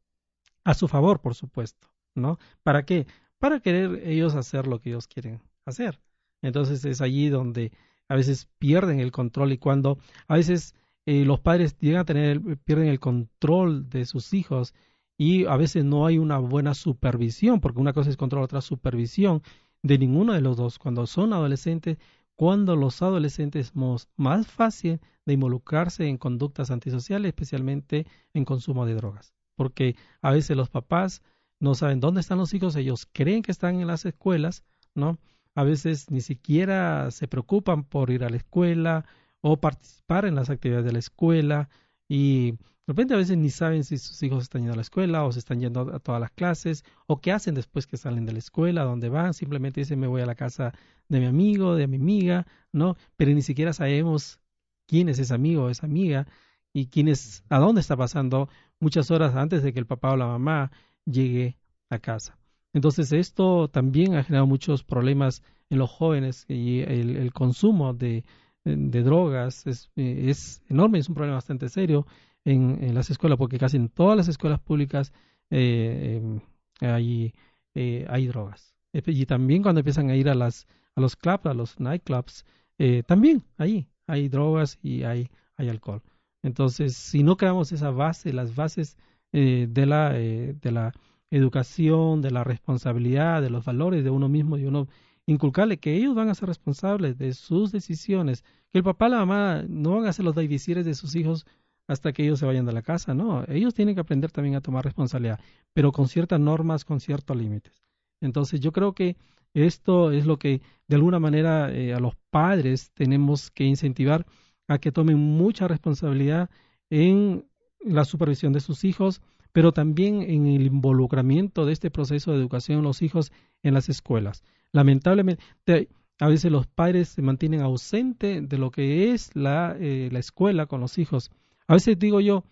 [0.65, 2.39] A su favor, por supuesto, ¿no?
[2.63, 3.07] ¿Para qué?
[3.39, 6.01] Para querer ellos hacer lo que ellos quieren hacer.
[6.43, 7.73] Entonces es allí donde
[8.09, 10.75] a veces pierden el control y cuando a veces
[11.07, 14.75] eh, los padres llegan a tener, pierden el control de sus hijos
[15.17, 19.43] y a veces no hay una buena supervisión, porque una cosa es control, otra supervisión
[19.83, 20.79] de ninguno de los dos.
[20.79, 21.99] Cuando son adolescentes,
[22.35, 23.73] cuando los adolescentes es
[24.17, 29.35] más fácil de involucrarse en conductas antisociales, especialmente en consumo de drogas.
[29.57, 31.23] Porque a veces los papás
[31.61, 34.65] no saben dónde están los hijos, ellos creen que están en las escuelas,
[34.95, 35.19] ¿no?
[35.55, 39.07] A veces ni siquiera se preocupan por ir a la escuela
[39.47, 41.69] o participar en las actividades de la escuela
[42.09, 45.23] y de repente a veces ni saben si sus hijos están yendo a la escuela
[45.23, 48.33] o se están yendo a todas las clases o qué hacen después que salen de
[48.33, 50.73] la escuela, dónde van, simplemente dicen me voy a la casa
[51.11, 52.97] de mi amigo, de mi amiga, ¿no?
[53.17, 54.41] Pero ni siquiera sabemos
[54.87, 56.27] quién es ese amigo o esa amiga
[56.73, 58.49] y quién es, a dónde está pasando
[58.81, 60.73] muchas horas antes de que el papá o la mamá
[61.05, 61.59] llegue
[61.91, 62.39] a casa.
[62.73, 68.25] Entonces esto también ha generado muchos problemas en los jóvenes y el, consumo de,
[68.65, 72.07] de drogas es, es enorme, es un problema bastante serio
[72.45, 75.13] en, las escuelas, porque casi en todas las escuelas públicas
[75.51, 76.41] eh, em,
[76.81, 77.35] hay,
[77.75, 78.75] eh, hay drogas.
[78.93, 82.45] Y también cuando empiezan a ir a, las, a los clubs, a los nightclubs,
[82.79, 86.03] eh, también ahí hay drogas y hay, hay alcohol.
[86.43, 88.97] Entonces, si no creamos esa base, las bases
[89.33, 90.93] eh, de, la, de la
[91.31, 94.87] educación, de la responsabilidad, de los valores de uno mismo y uno
[95.27, 99.19] inculcarle que ellos van a ser responsables de sus decisiones, que el papá y la
[99.25, 101.47] mamá no van a ser los divisires de sus hijos
[101.87, 104.61] hasta que ellos se vayan de la casa, no, ellos tienen que aprender también a
[104.61, 105.41] tomar responsabilidad,
[105.73, 107.83] pero con ciertas normas, con ciertos límites.
[108.21, 109.17] Entonces yo creo que
[109.53, 114.27] esto es lo que de alguna manera eh, a los padres tenemos que incentivar
[114.67, 116.51] a que tomen mucha responsabilidad
[116.91, 117.47] en
[117.81, 119.21] la supervisión de sus hijos,
[119.55, 123.33] pero también en el involucramiento de este proceso de educación de los hijos
[123.63, 124.45] en las escuelas.
[124.73, 125.89] Lamentablemente,
[126.21, 130.67] a veces los padres se mantienen ausentes de lo que es la, eh, la escuela
[130.67, 131.31] con los hijos
[131.67, 132.45] a veces digo yo,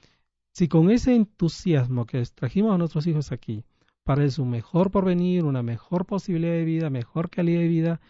[0.53, 3.65] si con ese entusiasmo que trajimos a nuestros hijos aquí,
[4.05, 8.01] para su mejor porvenir, una mejor posibilidad de vida, mejor calidad de vida,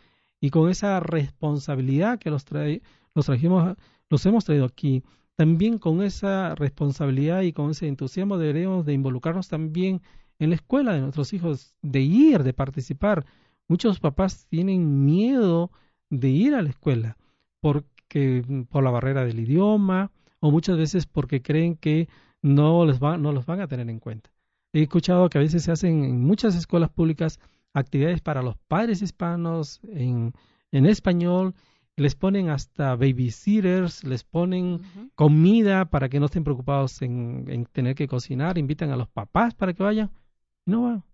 [0.41, 2.83] y con esa responsabilidad que los, trae,
[3.15, 3.77] los trajimos,
[4.09, 5.03] los hemos traído aquí
[5.37, 10.03] también con esa responsabilidad y con ese entusiasmo deberíamos de involucrarnos también
[10.39, 13.25] en la escuela de nuestros hijos, de ir, de participar.
[13.69, 15.71] Muchos papás tienen miedo
[16.11, 17.17] de ir a la escuela
[17.61, 20.11] porque por la barrera del idioma
[20.41, 22.09] o muchas veces porque creen que
[22.43, 24.31] no les va, no los van a tener en cuenta.
[24.73, 27.39] He escuchado que a veces se hacen en muchas escuelas públicas
[27.73, 30.33] actividades para los padres hispanos en,
[30.73, 31.55] en español
[31.97, 34.81] les ponen hasta babysitters, les ponen
[35.15, 39.73] comida para que no estén preocupados en, tener que cocinar, invitan a los papás para
[39.75, 40.11] que vayan,
[40.65, 41.05] no van,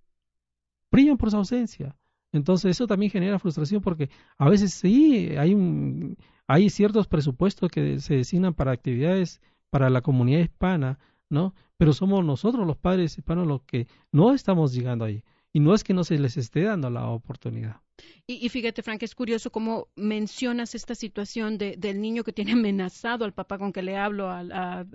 [0.91, 1.97] brillan por su ausencia.
[2.33, 6.17] Entonces eso también genera frustración porque a veces sí hay un,
[6.47, 10.99] hay ciertos presupuestos que se designan para actividades para la comunidad hispana,
[11.29, 11.55] ¿no?
[11.77, 15.25] Pero somos nosotros los padres hispanos los que no estamos llegando ahí.
[15.53, 17.81] Y no es que no se les esté dando la oportunidad.
[18.27, 23.25] Y, fíjate, Frank, es curioso cómo mencionas esta situación de, del niño que tiene amenazado
[23.25, 24.87] al papá con que le hablo a,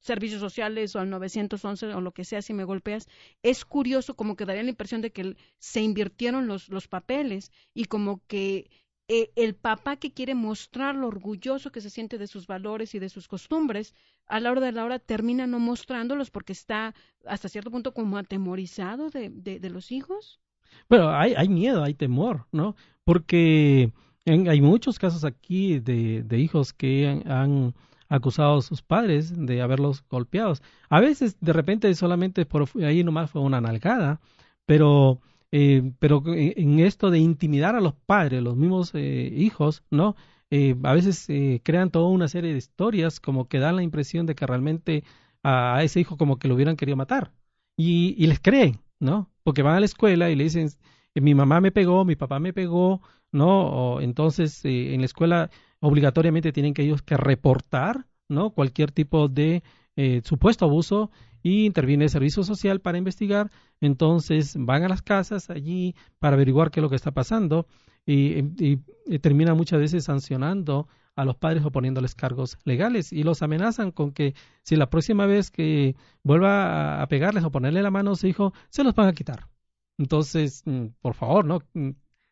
[0.00, 3.08] servicios sociales o al 911 o lo que sea si me golpeas.
[3.42, 7.86] Es curioso como que daría la impresión de que se invirtieron los, los papeles y
[7.86, 8.68] como que
[9.06, 12.98] eh, el papá que quiere mostrar lo orgulloso que se siente de sus valores y
[12.98, 13.94] de sus costumbres,
[14.26, 16.94] a la hora de la hora termina no mostrándolos porque está
[17.26, 20.40] hasta cierto punto como atemorizado de, de, los hijos.
[20.88, 22.76] Bueno, hay, hay miedo, hay temor, ¿no?
[23.04, 23.92] Porque
[24.26, 27.74] hay muchos casos aquí de, de hijos que han,
[28.08, 30.62] acusado a sus padres de haberlos golpeados.
[30.88, 34.20] A veces, de repente, solamente por ahí nomás fue una nalgada,
[34.66, 35.20] pero
[35.56, 40.16] eh, pero en esto de intimidar a los padres, los mismos eh, hijos, ¿no?
[40.50, 41.28] Eh, a veces
[41.62, 45.04] crean toda una serie de historias como que dan la impresión de que realmente
[45.44, 47.32] a, ese hijo como que lo hubieran querido matar.
[47.76, 49.30] Y, y les creen, ¿no?
[49.44, 50.68] Porque van a la escuela y le dicen,
[51.14, 53.66] mi mamá me pegó, mi papá me pegó, ¿no?
[53.68, 58.50] O, entonces en la escuela obligatoriamente tienen que ellos que reportar, ¿no?
[58.50, 59.62] Cualquier tipo de
[60.24, 61.12] supuesto abuso
[61.44, 63.50] y interviene el servicio social para investigar.
[63.80, 67.66] Entonces van a las casas allí para averiguar qué es lo que está pasando
[68.06, 73.42] y, y, termina muchas veces sancionando a los padres o poniéndoles cargos legales y los
[73.42, 78.12] amenazan con que si la próxima vez que vuelva a pegarles o ponerle la mano
[78.12, 79.48] a su hijo, se los van a quitar.
[79.98, 81.60] Entonces, mm, por favor, ¿no?
[81.74, 81.90] Mm,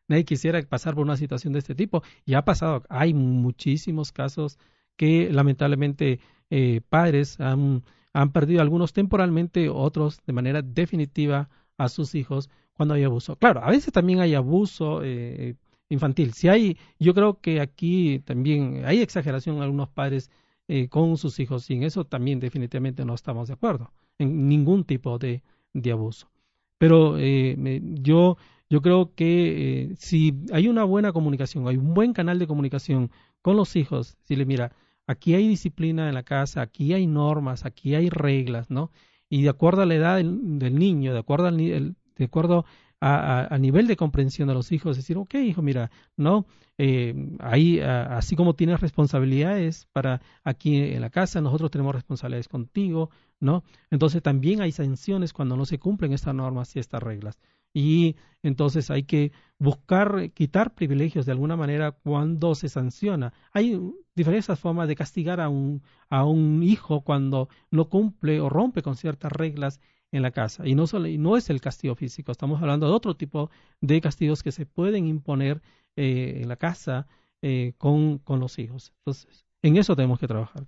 [0.09, 2.03] nadie quisiera pasar por una situación de este tipo.
[2.25, 4.59] Y ha pasado, hay muchísimos casos
[4.97, 6.21] que lamentablemente
[6.51, 12.95] eh, padres han han perdido algunos temporalmente, otros de manera definitiva a sus hijos cuando
[12.95, 13.37] hay abuso.
[13.37, 15.57] Claro, a veces también hay abuso eh,
[15.89, 16.33] infantil.
[16.33, 20.31] Si hay, yo creo que aquí también hay exageración en algunos padres
[20.69, 24.85] eh, con sus hijos y en eso también definitivamente no estamos de acuerdo, en ningún
[24.85, 25.43] tipo de,
[25.75, 26.31] de abuso.
[26.79, 28.37] Pero eh, yo,
[28.69, 33.11] yo creo que si hay una buena comunicación, hay un buen canal de comunicación
[33.43, 34.73] con los hijos, si le mira,
[35.07, 38.91] aquí hay disciplina en la casa, aquí hay normas, aquí hay reglas, ¿no?
[39.29, 42.65] Y de acuerdo a la edad del, niño, de acuerdo al de acuerdo
[43.05, 46.47] a, nivel de comprensión de los hijos, decir, ok, hijo, mira, no,
[46.79, 53.11] eh, ahí, así como tienes responsabilidades para aquí en la casa, nosotros tenemos responsabilidades contigo,
[53.41, 53.65] ¿no?
[53.91, 57.39] Entonces también hay sanciones cuando no se cumplen estas normas y estas reglas
[57.75, 63.33] y entonces hay que buscar quitar privilegios de alguna manera cuando se sanciona.
[63.53, 63.81] Hay
[64.15, 68.97] diferentes formas de castigar a un, a un hijo cuando no cumple o rompe con
[68.97, 69.81] ciertas reglas
[70.13, 70.67] en la casa.
[70.67, 73.51] Y no, solo, y no es el castigo físico, estamos hablando de otro tipo
[73.81, 75.61] de castigos que se pueden imponer
[75.97, 77.07] eh, en la casa
[77.43, 78.93] eh, con, con los hijos.
[78.99, 80.65] Entonces, en eso tenemos que trabajar.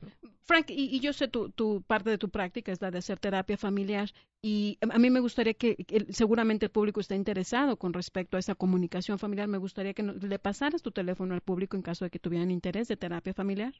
[0.46, 3.56] Frank, y, yo sé tu, tu, parte de tu práctica es la de hacer terapia
[3.56, 4.10] familiar
[4.42, 8.54] y a mí me gustaría que, seguramente el público está interesado con respecto a esa
[8.54, 9.48] comunicación familiar.
[9.48, 12.88] Me gustaría que le pasaras tu teléfono al público en caso de que tuvieran interés
[12.88, 13.72] de terapia familiar.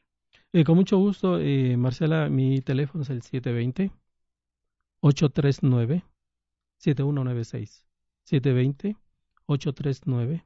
[0.53, 3.21] Eh, con mucho gusto, eh, Marcela, mi teléfono es el
[5.05, 6.03] 720 839
[6.77, 7.85] 7196
[8.23, 8.97] 720
[9.47, 10.45] 839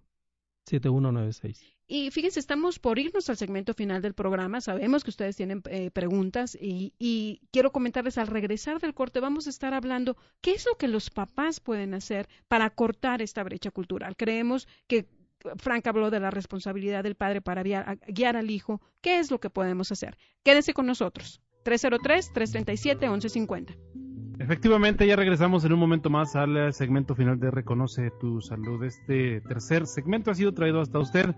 [0.66, 4.62] 7196 y fíjense, estamos por irnos al segmento final del programa.
[4.62, 9.50] Sabemos que ustedes tienen eh, preguntas y, quiero comentarles al regresar del corte vamos a
[9.50, 14.16] estar hablando qué es lo que los papás pueden hacer para cortar esta brecha cultural.
[14.16, 15.08] Creemos que
[15.56, 18.84] Frank habló de la responsabilidad del padre para guiar, al hijo.
[19.02, 20.16] ¿Qué es lo que podemos hacer?
[20.44, 21.42] Quédense con nosotros.
[21.66, 24.09] 303-337-1150.
[24.40, 28.84] Efectivamente, ya regresamos en un momento más al segmento final de Reconoce tu Salud.
[28.86, 31.36] Este tercer segmento ha sido traído hasta usted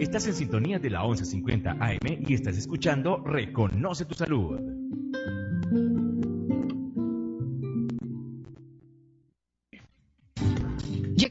[0.00, 4.60] Estás en sintonía de la 1150 AM y estás escuchando Reconoce tu Salud.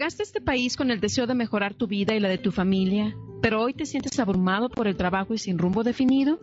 [0.01, 2.51] Llegaste a este país con el deseo de mejorar tu vida y la de tu
[2.51, 6.39] familia, pero hoy te sientes abrumado por el trabajo y sin rumbo definido.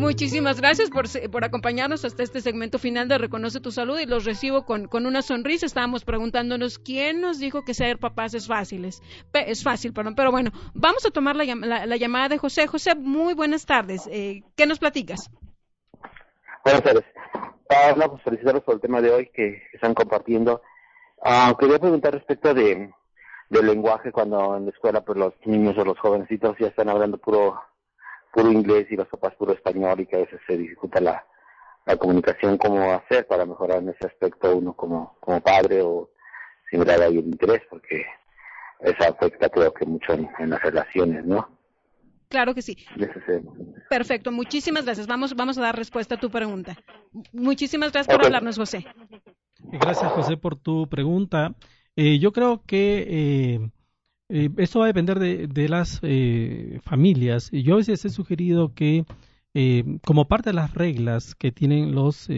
[0.00, 4.24] Muchísimas gracias por, por, acompañarnos hasta este segmento final de Reconoce tu Salud y los
[4.24, 5.66] recibo con, con una sonrisa.
[5.66, 8.86] Estábamos preguntándonos quién nos dijo que ser papás es fácil.
[8.86, 9.02] Es,
[9.34, 10.14] es fácil, perdón.
[10.14, 12.66] Pero bueno, vamos a tomar la, la, llamada de José.
[12.66, 14.08] José, muy buenas tardes.
[14.10, 15.30] Eh, ¿Qué nos platicas?
[16.64, 17.04] Buenas tardes.
[17.68, 20.62] Ah, pues felicitarlos por el tema de hoy que están compartiendo.
[21.22, 22.90] Ah, quería preguntar respecto de
[23.50, 27.18] del lenguaje cuando en la escuela pues los niños o los jovencitos ya están hablando
[27.18, 27.60] puro
[28.32, 31.24] puro inglés y los papás puro español y que a veces se dificulta la,
[31.86, 36.10] la comunicación, cómo hacer para mejorar en ese aspecto uno como, como padre o
[36.70, 38.04] similar ahí el interés, porque
[38.80, 41.48] eso afecta creo que mucho en, las relaciones, ¿no?
[42.28, 42.76] Claro que sí.
[43.88, 45.08] Perfecto, muchísimas gracias.
[45.08, 46.76] Vamos, vamos a dar respuesta a tu pregunta.
[47.32, 48.86] Muchísimas gracias por hablarnos, José.
[49.58, 51.54] Gracias, José, por tu pregunta.
[51.96, 53.70] Eh, yo creo que eh,
[54.30, 57.50] eh, esto va a depender de, las eh, familias.
[57.50, 59.04] Yo a veces he sugerido que,
[59.54, 62.28] eh, como parte de las reglas que tienen los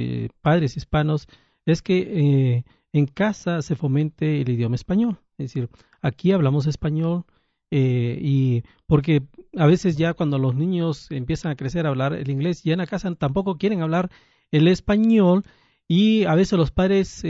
[0.41, 1.29] padres hispanos,
[1.67, 5.19] es que en casa se fomente el idioma español.
[5.39, 5.69] Es decir,
[6.01, 7.25] aquí hablamos español
[7.71, 9.23] y porque
[9.57, 12.81] a veces ya cuando los niños empiezan a crecer a hablar el inglés, ya en
[12.81, 14.11] la casa tampoco quieren hablar
[14.51, 15.45] el español
[15.89, 17.23] y a veces los padres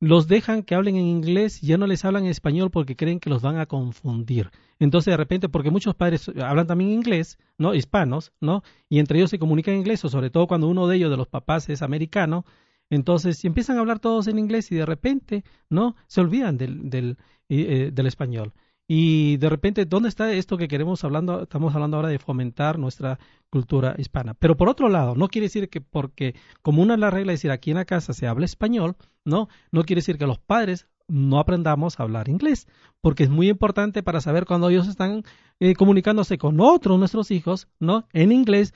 [0.00, 3.20] los dejan que hablen en inglés y ya no les hablan en español porque creen
[3.20, 4.50] que los van a confundir.
[4.78, 7.74] Entonces, de repente, porque muchos padres hablan también inglés, ¿no?
[7.74, 8.62] Hispanos, ¿no?
[8.88, 11.16] Y entre ellos se comunican en inglés, o sobre todo cuando uno de ellos, de
[11.16, 12.44] los papás, es americano,
[12.90, 15.96] entonces empiezan a hablar todos en inglés y de repente, ¿no?
[16.06, 17.18] Se olvidan del, del,
[17.48, 18.52] eh, del español.
[18.90, 21.42] Y de repente, ¿dónde está esto que queremos hablando?
[21.42, 23.18] Estamos hablando ahora de fomentar nuestra
[23.50, 24.32] cultura hispana.
[24.32, 27.40] Pero por otro lado, no quiere decir que porque, como una de las reglas es
[27.40, 30.88] decir, aquí en la casa se habla español, no, no quiere decir que los padres
[31.06, 32.66] no aprendamos a hablar inglés,
[33.02, 35.22] porque es muy importante para saber cuando ellos están
[35.60, 38.06] eh, comunicándose con otros nuestros hijos, ¿no?
[38.14, 38.72] En inglés,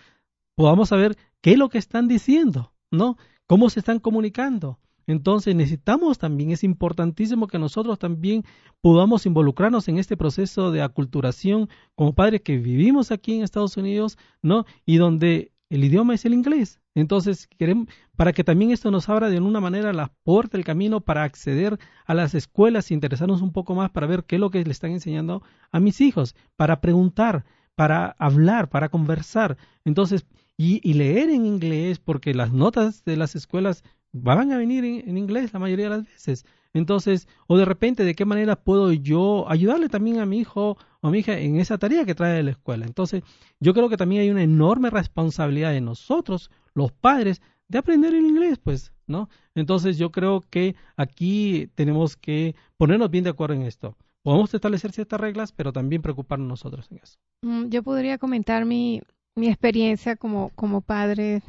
[0.54, 3.16] podamos saber qué es lo que están diciendo, ¿no?
[3.46, 4.78] Cómo se están comunicando.
[5.06, 8.44] Entonces necesitamos también, es importantísimo que nosotros también
[8.80, 14.18] podamos involucrarnos en este proceso de aculturación como padres que vivimos aquí en Estados Unidos,
[14.42, 14.64] ¿no?
[14.86, 16.80] Y donde el idioma es el inglés.
[16.94, 21.00] Entonces, queremos, para que también esto nos abra de una manera la puerta, el camino
[21.00, 24.62] para acceder a las escuelas interesarnos un poco más para ver qué es lo que
[24.62, 29.56] le están enseñando a mis hijos, para preguntar, para hablar, para conversar.
[29.84, 30.26] Entonces,
[30.58, 33.82] y leer en inglés, porque las notas de las escuelas
[34.12, 36.44] van a venir en, inglés la mayoría de las veces.
[36.74, 41.08] Entonces, o de repente, ¿de qué manera puedo yo ayudarle también a mi hijo o
[41.08, 42.86] a mi hija en esa tarea que trae de la escuela?
[42.86, 43.22] Entonces,
[43.60, 48.24] yo creo que también hay una enorme responsabilidad de nosotros, los padres, de aprender el
[48.24, 49.28] inglés, pues, ¿no?
[49.54, 53.96] Entonces, yo creo que aquí tenemos que ponernos bien de acuerdo en esto.
[54.22, 57.18] Podemos establecer ciertas reglas, pero también preocuparnos nosotros en eso.
[57.42, 59.02] Mm, yo podría comentar mi,
[59.34, 61.42] mi experiencia como, como padre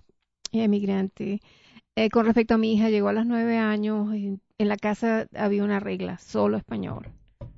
[0.52, 1.42] emigrante.
[1.96, 5.64] Eh, con respecto a mi hija, llegó a los nueve años, en, la casa había
[5.64, 7.08] una regla, solo español.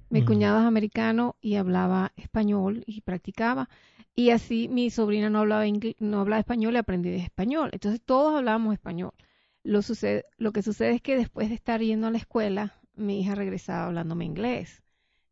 [0.10, 3.70] Mi cuñado es americano y hablaba español y practicaba.
[4.14, 5.66] Y así mi sobrina no hablaba,
[6.00, 7.70] no hablaba español y aprendí de español.
[7.74, 9.12] Entonces todos hablábamos español.
[9.64, 13.22] Lo, sucede, lo que sucede es que después de estar yendo a la escuela, mi
[13.22, 14.84] hija regresaba hablándome inglés.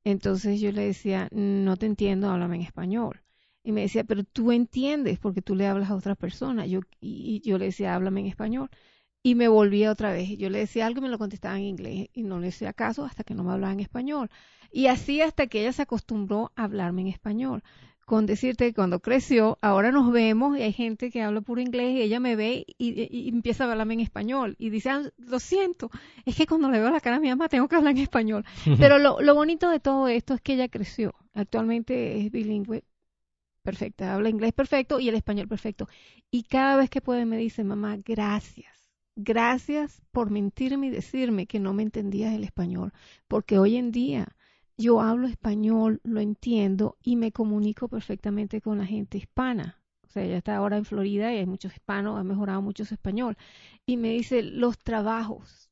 [0.04, 3.22] Entonces yo le decía, no te entiendo, háblame en español.
[3.64, 6.66] Y me decía, pero tú entiendes porque tú le hablas a otra persona.
[6.66, 8.70] Yo, y yo le decía, háblame en español
[9.24, 10.38] y me volvía otra vez.
[10.38, 13.06] Yo le decía algo y me lo contestaba en inglés y no le hacía caso
[13.06, 14.30] hasta que no me hablaba en español.
[14.72, 17.64] Y así hasta que ella se acostumbró a hablarme en español.
[18.06, 21.96] Con decirte que cuando creció, ahora nos vemos y hay gente que habla puro inglés
[21.96, 24.58] y ella me ve y, empieza a hablarme en español.
[24.60, 25.90] Y dice, ah, lo siento,
[26.26, 28.44] es que cuando le veo la cara a mi mamá tengo que hablar en español.
[28.78, 31.16] Pero lo, lo bonito de todo esto es que ella creció.
[31.34, 32.84] Actualmente es bilingüe
[33.62, 35.88] perfecta, habla inglés perfecto y el español perfecto.
[36.30, 38.83] Y cada vez que puede me dice, mamá, gracias
[39.16, 42.94] Gracias por mentirme y decirme que no me entendías el español,
[43.28, 44.36] porque hoy en día
[44.78, 49.82] yo hablo español, lo entiendo y me comunico perfectamente con la gente hispana.
[50.04, 52.94] O sea, ella está ahora en Florida y hay muchos hispanos, ha mejorado mucho su
[52.96, 53.38] español.
[53.86, 55.70] Y me dice, los trabajos,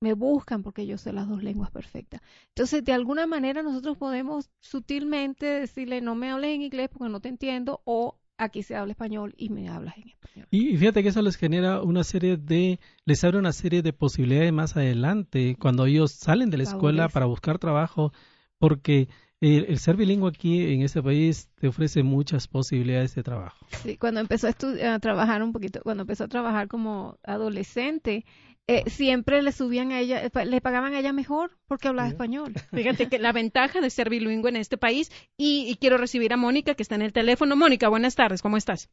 [0.00, 2.20] me buscan porque yo sé las dos lenguas perfectas.
[2.48, 7.20] Entonces, de alguna manera nosotros podemos sutilmente decirle, no me hables en inglés porque no
[7.20, 10.46] te entiendo, o aquí se habla español y me hablas en español.
[10.50, 14.52] Y fíjate que eso les genera una serie de, les abre una serie de posibilidades
[14.52, 18.12] más adelante cuando ellos salen de la escuela para buscar trabajo,
[18.58, 19.08] porque
[19.40, 23.66] el, ser bilingüe aquí en este país te ofrece muchas posibilidades de trabajo.
[23.82, 28.24] Sí, cuando empezó a, a trabajar un poquito, cuando empezó a trabajar como adolescente,
[28.68, 32.52] eh, siempre le subían a ella, eh, le pagaban a ella mejor porque hablaba español.
[32.72, 36.74] Fíjate que la ventaja de ser bilingüe en este país y, quiero recibir a Mónica
[36.74, 37.56] que está en el teléfono.
[37.56, 38.88] Mónica, buenas tardes, ¿cómo estás?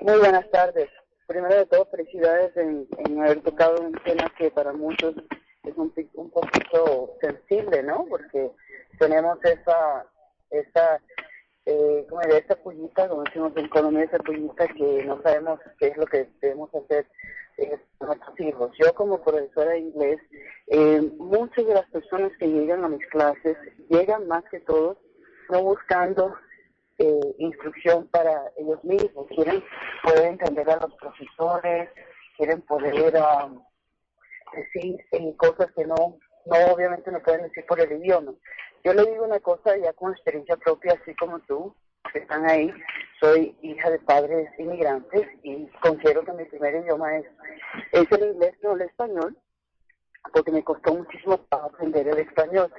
[0.00, 0.88] Muy buenas tardes.
[1.26, 2.86] Primero de todo, felicidades en,
[3.20, 5.14] haber tocado un tema que para muchos
[5.64, 8.06] es un, un poquito sensible, ¿no?
[8.08, 8.50] Porque
[8.98, 10.06] tenemos esa,
[10.50, 11.00] esa
[11.70, 15.88] eh, como de esa pullita, como decimos en Colombia, esa pullita que no sabemos qué
[15.88, 17.06] es lo que debemos hacer
[17.58, 18.70] eh, nuestros hijos.
[18.78, 20.18] Yo como profesora de inglés,
[20.68, 23.56] eh, muchas de las personas que llegan a mis clases
[23.90, 24.96] llegan más que todos
[25.50, 26.34] no buscando
[26.98, 29.62] eh, instrucción para ellos mismos, quieren
[30.02, 31.90] poder entender a los profesores,
[32.36, 33.62] quieren poder um,
[34.54, 38.32] decir eh, cosas que no, no obviamente no pueden decir por el idioma.
[38.84, 41.74] Yo le digo una cosa ya con experiencia propia, así como tú,
[42.12, 42.72] que están ahí.
[43.20, 47.26] Soy hija de padres inmigrantes y considero que mi primer idioma es,
[47.92, 49.36] el inglés, no el español,
[50.32, 52.72] porque me costó muchísimo aprender el español.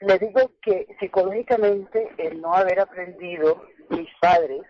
[0.00, 4.62] Le digo que psicológicamente el no haber aprendido mis padres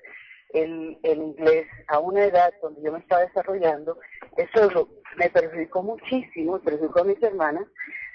[0.50, 3.98] el, el inglés a una edad donde yo me estaba desarrollando,
[4.36, 7.66] eso me perjudicó muchísimo, perjudicó a mis hermanas,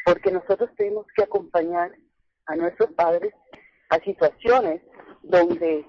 [0.05, 1.91] porque nosotros tuvimos que acompañar
[2.49, 3.33] a nuestros padres
[3.89, 4.81] a situaciones
[5.23, 5.85] donde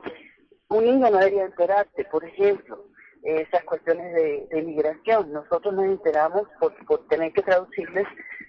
[0.68, 2.84] un niño no debería enterarse, por ejemplo,
[3.22, 5.32] esas cuestiones de, de migración.
[5.32, 8.06] Nosotros nos enteramos por, tener que traducirles,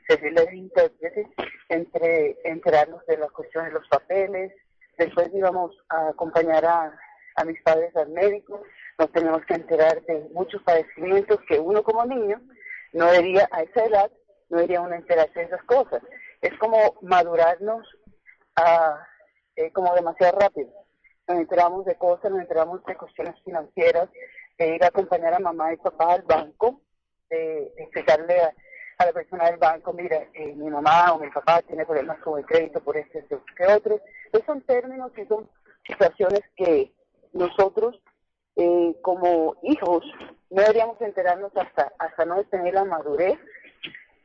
[0.08, 1.28] servirles intérpretes,
[1.70, 4.54] entre enterarnos de las cuestiones de los papeles.
[4.98, 6.98] Después íbamos a acompañar a,
[7.36, 8.62] a mis padres al médico.
[8.98, 12.42] Nos tenemos que enterar de muchos padecimientos que uno como niño
[12.94, 14.12] no debería, a esa edad,
[14.50, 16.02] no debería uno enterarse de esas cosas.
[16.42, 17.88] Es como madurarnos
[18.56, 19.08] a,
[19.56, 20.72] eh, como demasiado rápido.
[21.28, 24.10] Nos enteramos de cosas, nos enteramos de cuestiones financieras,
[24.58, 26.82] de ir a acompañar a mamá y papá al banco,
[27.30, 28.54] de, explicarle a,
[29.06, 32.46] la persona del banco, mira, eh, mi mamá o mi papá tiene problemas con el
[32.46, 34.00] crédito por este, este, que otro.
[34.32, 35.50] Esos son términos y son
[35.88, 36.94] situaciones que
[37.34, 38.00] nosotros
[38.58, 40.04] eh, como hijos
[40.52, 43.40] no deberíamos enterarnos hasta, hasta no tener la madurez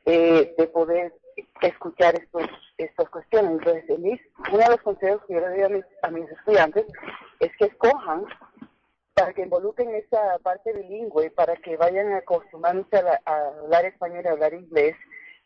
[0.04, 1.14] de poder
[1.62, 2.44] escuchar estos,
[2.78, 3.52] estas cuestiones.
[3.52, 6.86] Entonces, uno de los consejos que yo le doy a mis, a mis estudiantes
[7.40, 8.24] es que escojan
[9.14, 14.28] para que involucren esa parte bilingüe, para que vayan acostumbrándose a, a hablar español y
[14.28, 14.94] a hablar inglés,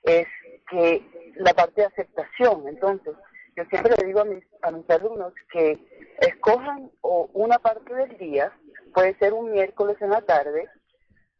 [0.02, 0.26] es
[0.68, 1.02] que
[1.36, 2.66] la parte de aceptación.
[2.66, 3.14] Entonces,
[3.56, 5.78] yo siempre le digo a mis, a mis alumnos que
[6.20, 8.52] escojan o una parte del día,
[8.94, 10.68] puede ser un miércoles en la tarde,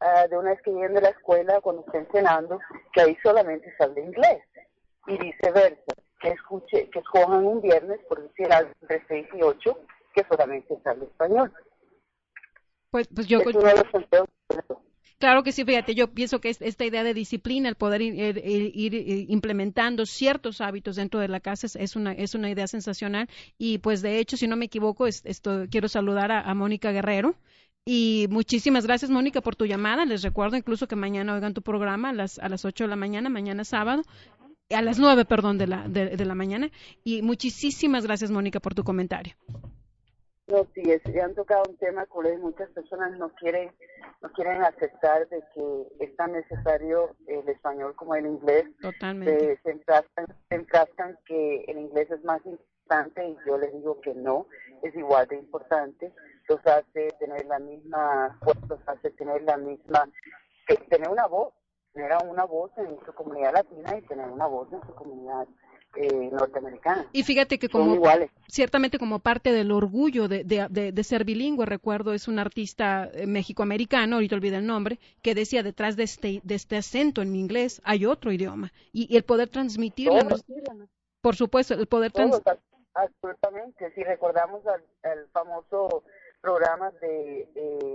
[0.01, 2.59] uh, de una vez que lleguen de la escuela, cuando estén cenando,
[2.93, 4.43] que ahí solamente se habla inglés.
[5.07, 9.79] Y viceversa, que escuche, que escojan un viernes, por decir algo, entre 6 y 8,
[10.15, 11.53] que solamente se habla español.
[12.91, 13.41] Pues, pues yo...
[15.21, 19.31] Claro que sí, fíjate, yo pienso que esta idea de disciplina, el poder ir, ir,
[19.31, 23.29] implementando ciertos hábitos dentro de la casa es, una, es una idea sensacional.
[23.59, 27.35] Y pues de hecho, si no me equivoco, esto, quiero saludar a, a Mónica Guerrero,
[27.85, 30.05] y muchísimas gracias, Mónica, por tu llamada.
[30.05, 32.97] Les recuerdo incluso que mañana oigan tu programa a las, a las 8 de la
[32.97, 34.03] mañana, mañana sábado,
[34.71, 36.71] a las 9, perdón, de la, de, la mañana.
[37.05, 39.35] Y muchísimas gracias, Mónica, por tu comentario.
[40.47, 43.71] No, sí, es, han tocado un tema que muchas personas no quieren,
[44.21, 48.65] no quieren aceptar de que es tan necesario el español como el inglés.
[48.81, 49.57] Totalmente.
[49.57, 49.71] Se, se,
[50.51, 54.47] enfrascan, que el inglés es más importante y yo les digo que no,
[54.83, 56.13] es igual de importante
[56.51, 60.09] los hace tener la misma fuerza, los hace tener la misma,
[60.89, 61.55] tener una voz,
[61.93, 65.47] tener una voz en su comunidad latina y tener una voz en su comunidad
[65.95, 67.07] eh, norteamericana.
[67.13, 68.03] Y fíjate que como
[68.49, 74.17] ciertamente como parte del orgullo de, de, ser bilingüe, recuerdo es un artista eh, mexicoamericano,
[74.17, 77.81] ahorita olvidé el nombre, que decía detrás de este, de este acento en mi inglés
[77.85, 80.19] hay otro idioma y, el poder transmitirlo,
[81.21, 82.61] por supuesto, el poder transmitirlo.
[82.93, 86.03] Absolutamente, si recordamos al, al famoso
[86.41, 87.49] programas de,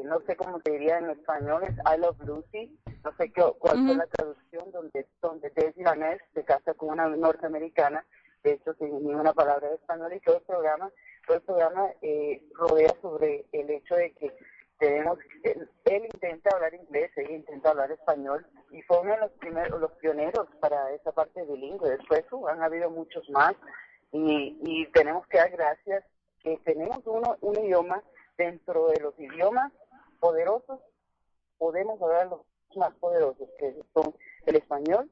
[0.05, 3.85] no sé cómo se diría en español, es I Love Lucy, no sé qué, cuál
[3.85, 8.05] fue la traducción, donde, donde Daisy Vaness se casa con una norteamericana,
[8.43, 10.91] de hecho sin ninguna palabra de español y todo el programa,
[11.25, 14.31] todo el programa eh, rodea sobre el hecho de que
[14.77, 15.69] tenemos, él,
[16.13, 20.47] intenta hablar inglés, ella intenta hablar español y fue uno de los primeros, los pioneros
[20.59, 21.91] para esa parte bilingüe.
[21.91, 23.53] Después uh, han habido muchos más
[24.11, 26.03] y, y tenemos que dar gracias
[26.43, 28.03] que tenemos uno, un idioma
[28.37, 29.71] dentro de los idiomas
[30.19, 30.79] poderosos,
[31.57, 32.41] podemos hablar los
[32.75, 34.13] más poderosos que son
[34.45, 35.09] el español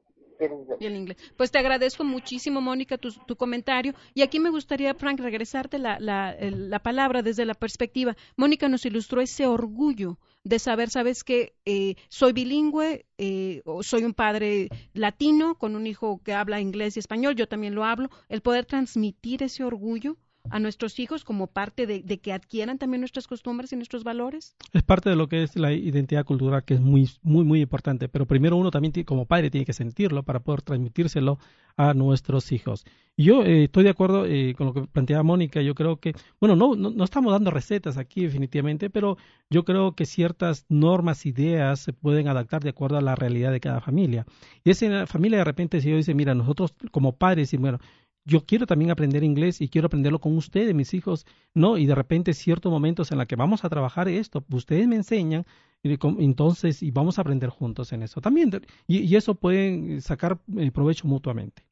[0.80, 1.16] y el inglés.
[1.36, 3.94] Pues te agradezco muchísimo, Mónica, tu, tu, comentario.
[4.14, 8.16] Y aquí me gustaría, Frank, regresarte la, la, la, palabra desde la perspectiva.
[8.36, 14.04] Mónica nos ilustró ese orgullo de saber, sabes que eh, soy bilingüe, eh, o soy
[14.04, 18.10] un padre latino con un hijo que habla inglés y español, yo también lo hablo,
[18.28, 20.16] el poder transmitir ese orgullo
[20.50, 24.54] a nuestros hijos como parte de, que adquieran también nuestras costumbres y nuestros valores?
[24.72, 28.08] Es parte de lo que es la identidad cultural que es muy, muy, muy importante.
[28.08, 31.38] Pero primero uno también como padre tiene que sentirlo para poder transmitírselo
[31.76, 32.84] a nuestros hijos.
[33.16, 35.60] Yo eh, estoy de acuerdo eh, con lo que planteaba Mónica.
[35.60, 39.16] Yo creo que, bueno, no, no, no, estamos dando recetas aquí definitivamente, pero
[39.50, 43.60] yo creo que ciertas normas, ideas se pueden adaptar de acuerdo a la realidad de
[43.60, 44.26] cada familia.
[44.64, 47.78] Y esa familia de repente si yo dice, mira, nosotros como padres, y bueno,
[48.24, 51.76] yo quiero también aprender inglés y quiero aprenderlo con ustedes, mis hijos, ¿no?
[51.76, 55.44] Y de repente ciertos momentos en los que vamos a trabajar esto, ustedes me enseñan,
[55.82, 58.50] entonces, y vamos a aprender juntos en eso también.
[58.86, 60.38] Y, y eso pueden sacar
[60.72, 61.64] provecho mutuamente.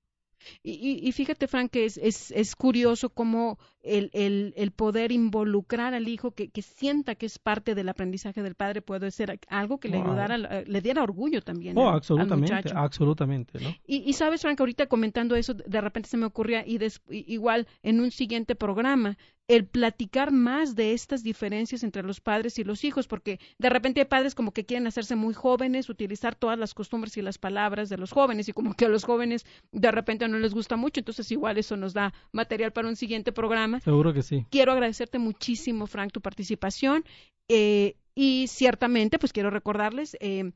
[0.63, 5.95] Y, y, fíjate, Frank, que es, es, es curioso cómo el, el, el, poder involucrar
[5.95, 9.79] al hijo, que, que, sienta que es parte del aprendizaje del padre, puede ser algo
[9.79, 11.77] que le ayudara, eh, le diera orgullo también.
[11.77, 13.61] Oh, absolutamente, absolutamente.
[13.61, 13.71] ¿no?
[13.87, 16.79] Y, y, sabes, Frank, ahorita comentando eso, de repente se me ocurría, y
[17.09, 19.17] igual en un siguiente programa,
[19.49, 24.01] el platicar más de estas diferencias entre los padres y los hijos, porque de repente
[24.01, 27.89] hay padres como que quieren hacerse muy jóvenes, utilizar todas las costumbres y las palabras
[27.89, 31.01] de los jóvenes, y como que a los jóvenes de repente no les gusta mucho,
[31.01, 33.81] entonces igual eso nos da material para un siguiente programa.
[33.81, 34.47] Seguro que sí.
[34.51, 37.05] Quiero agradecerte muchísimo, Frank, tu participación,
[37.49, 40.53] eh, y ciertamente, pues quiero recordarles, eh,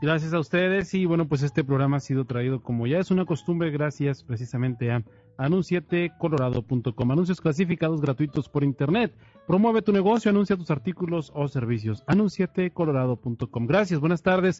[0.00, 3.26] Gracias a ustedes y bueno, pues este programa ha sido traído como ya es una
[3.26, 5.04] costumbre gracias precisamente a
[5.36, 7.10] anunciatecolorado.com.
[7.10, 9.14] Anuncios clasificados gratuitos por internet.
[9.46, 12.02] Promueve tu negocio, anuncia tus artículos o servicios.
[12.06, 13.66] anunciatecolorado.com.
[13.66, 14.58] Gracias, buenas tardes.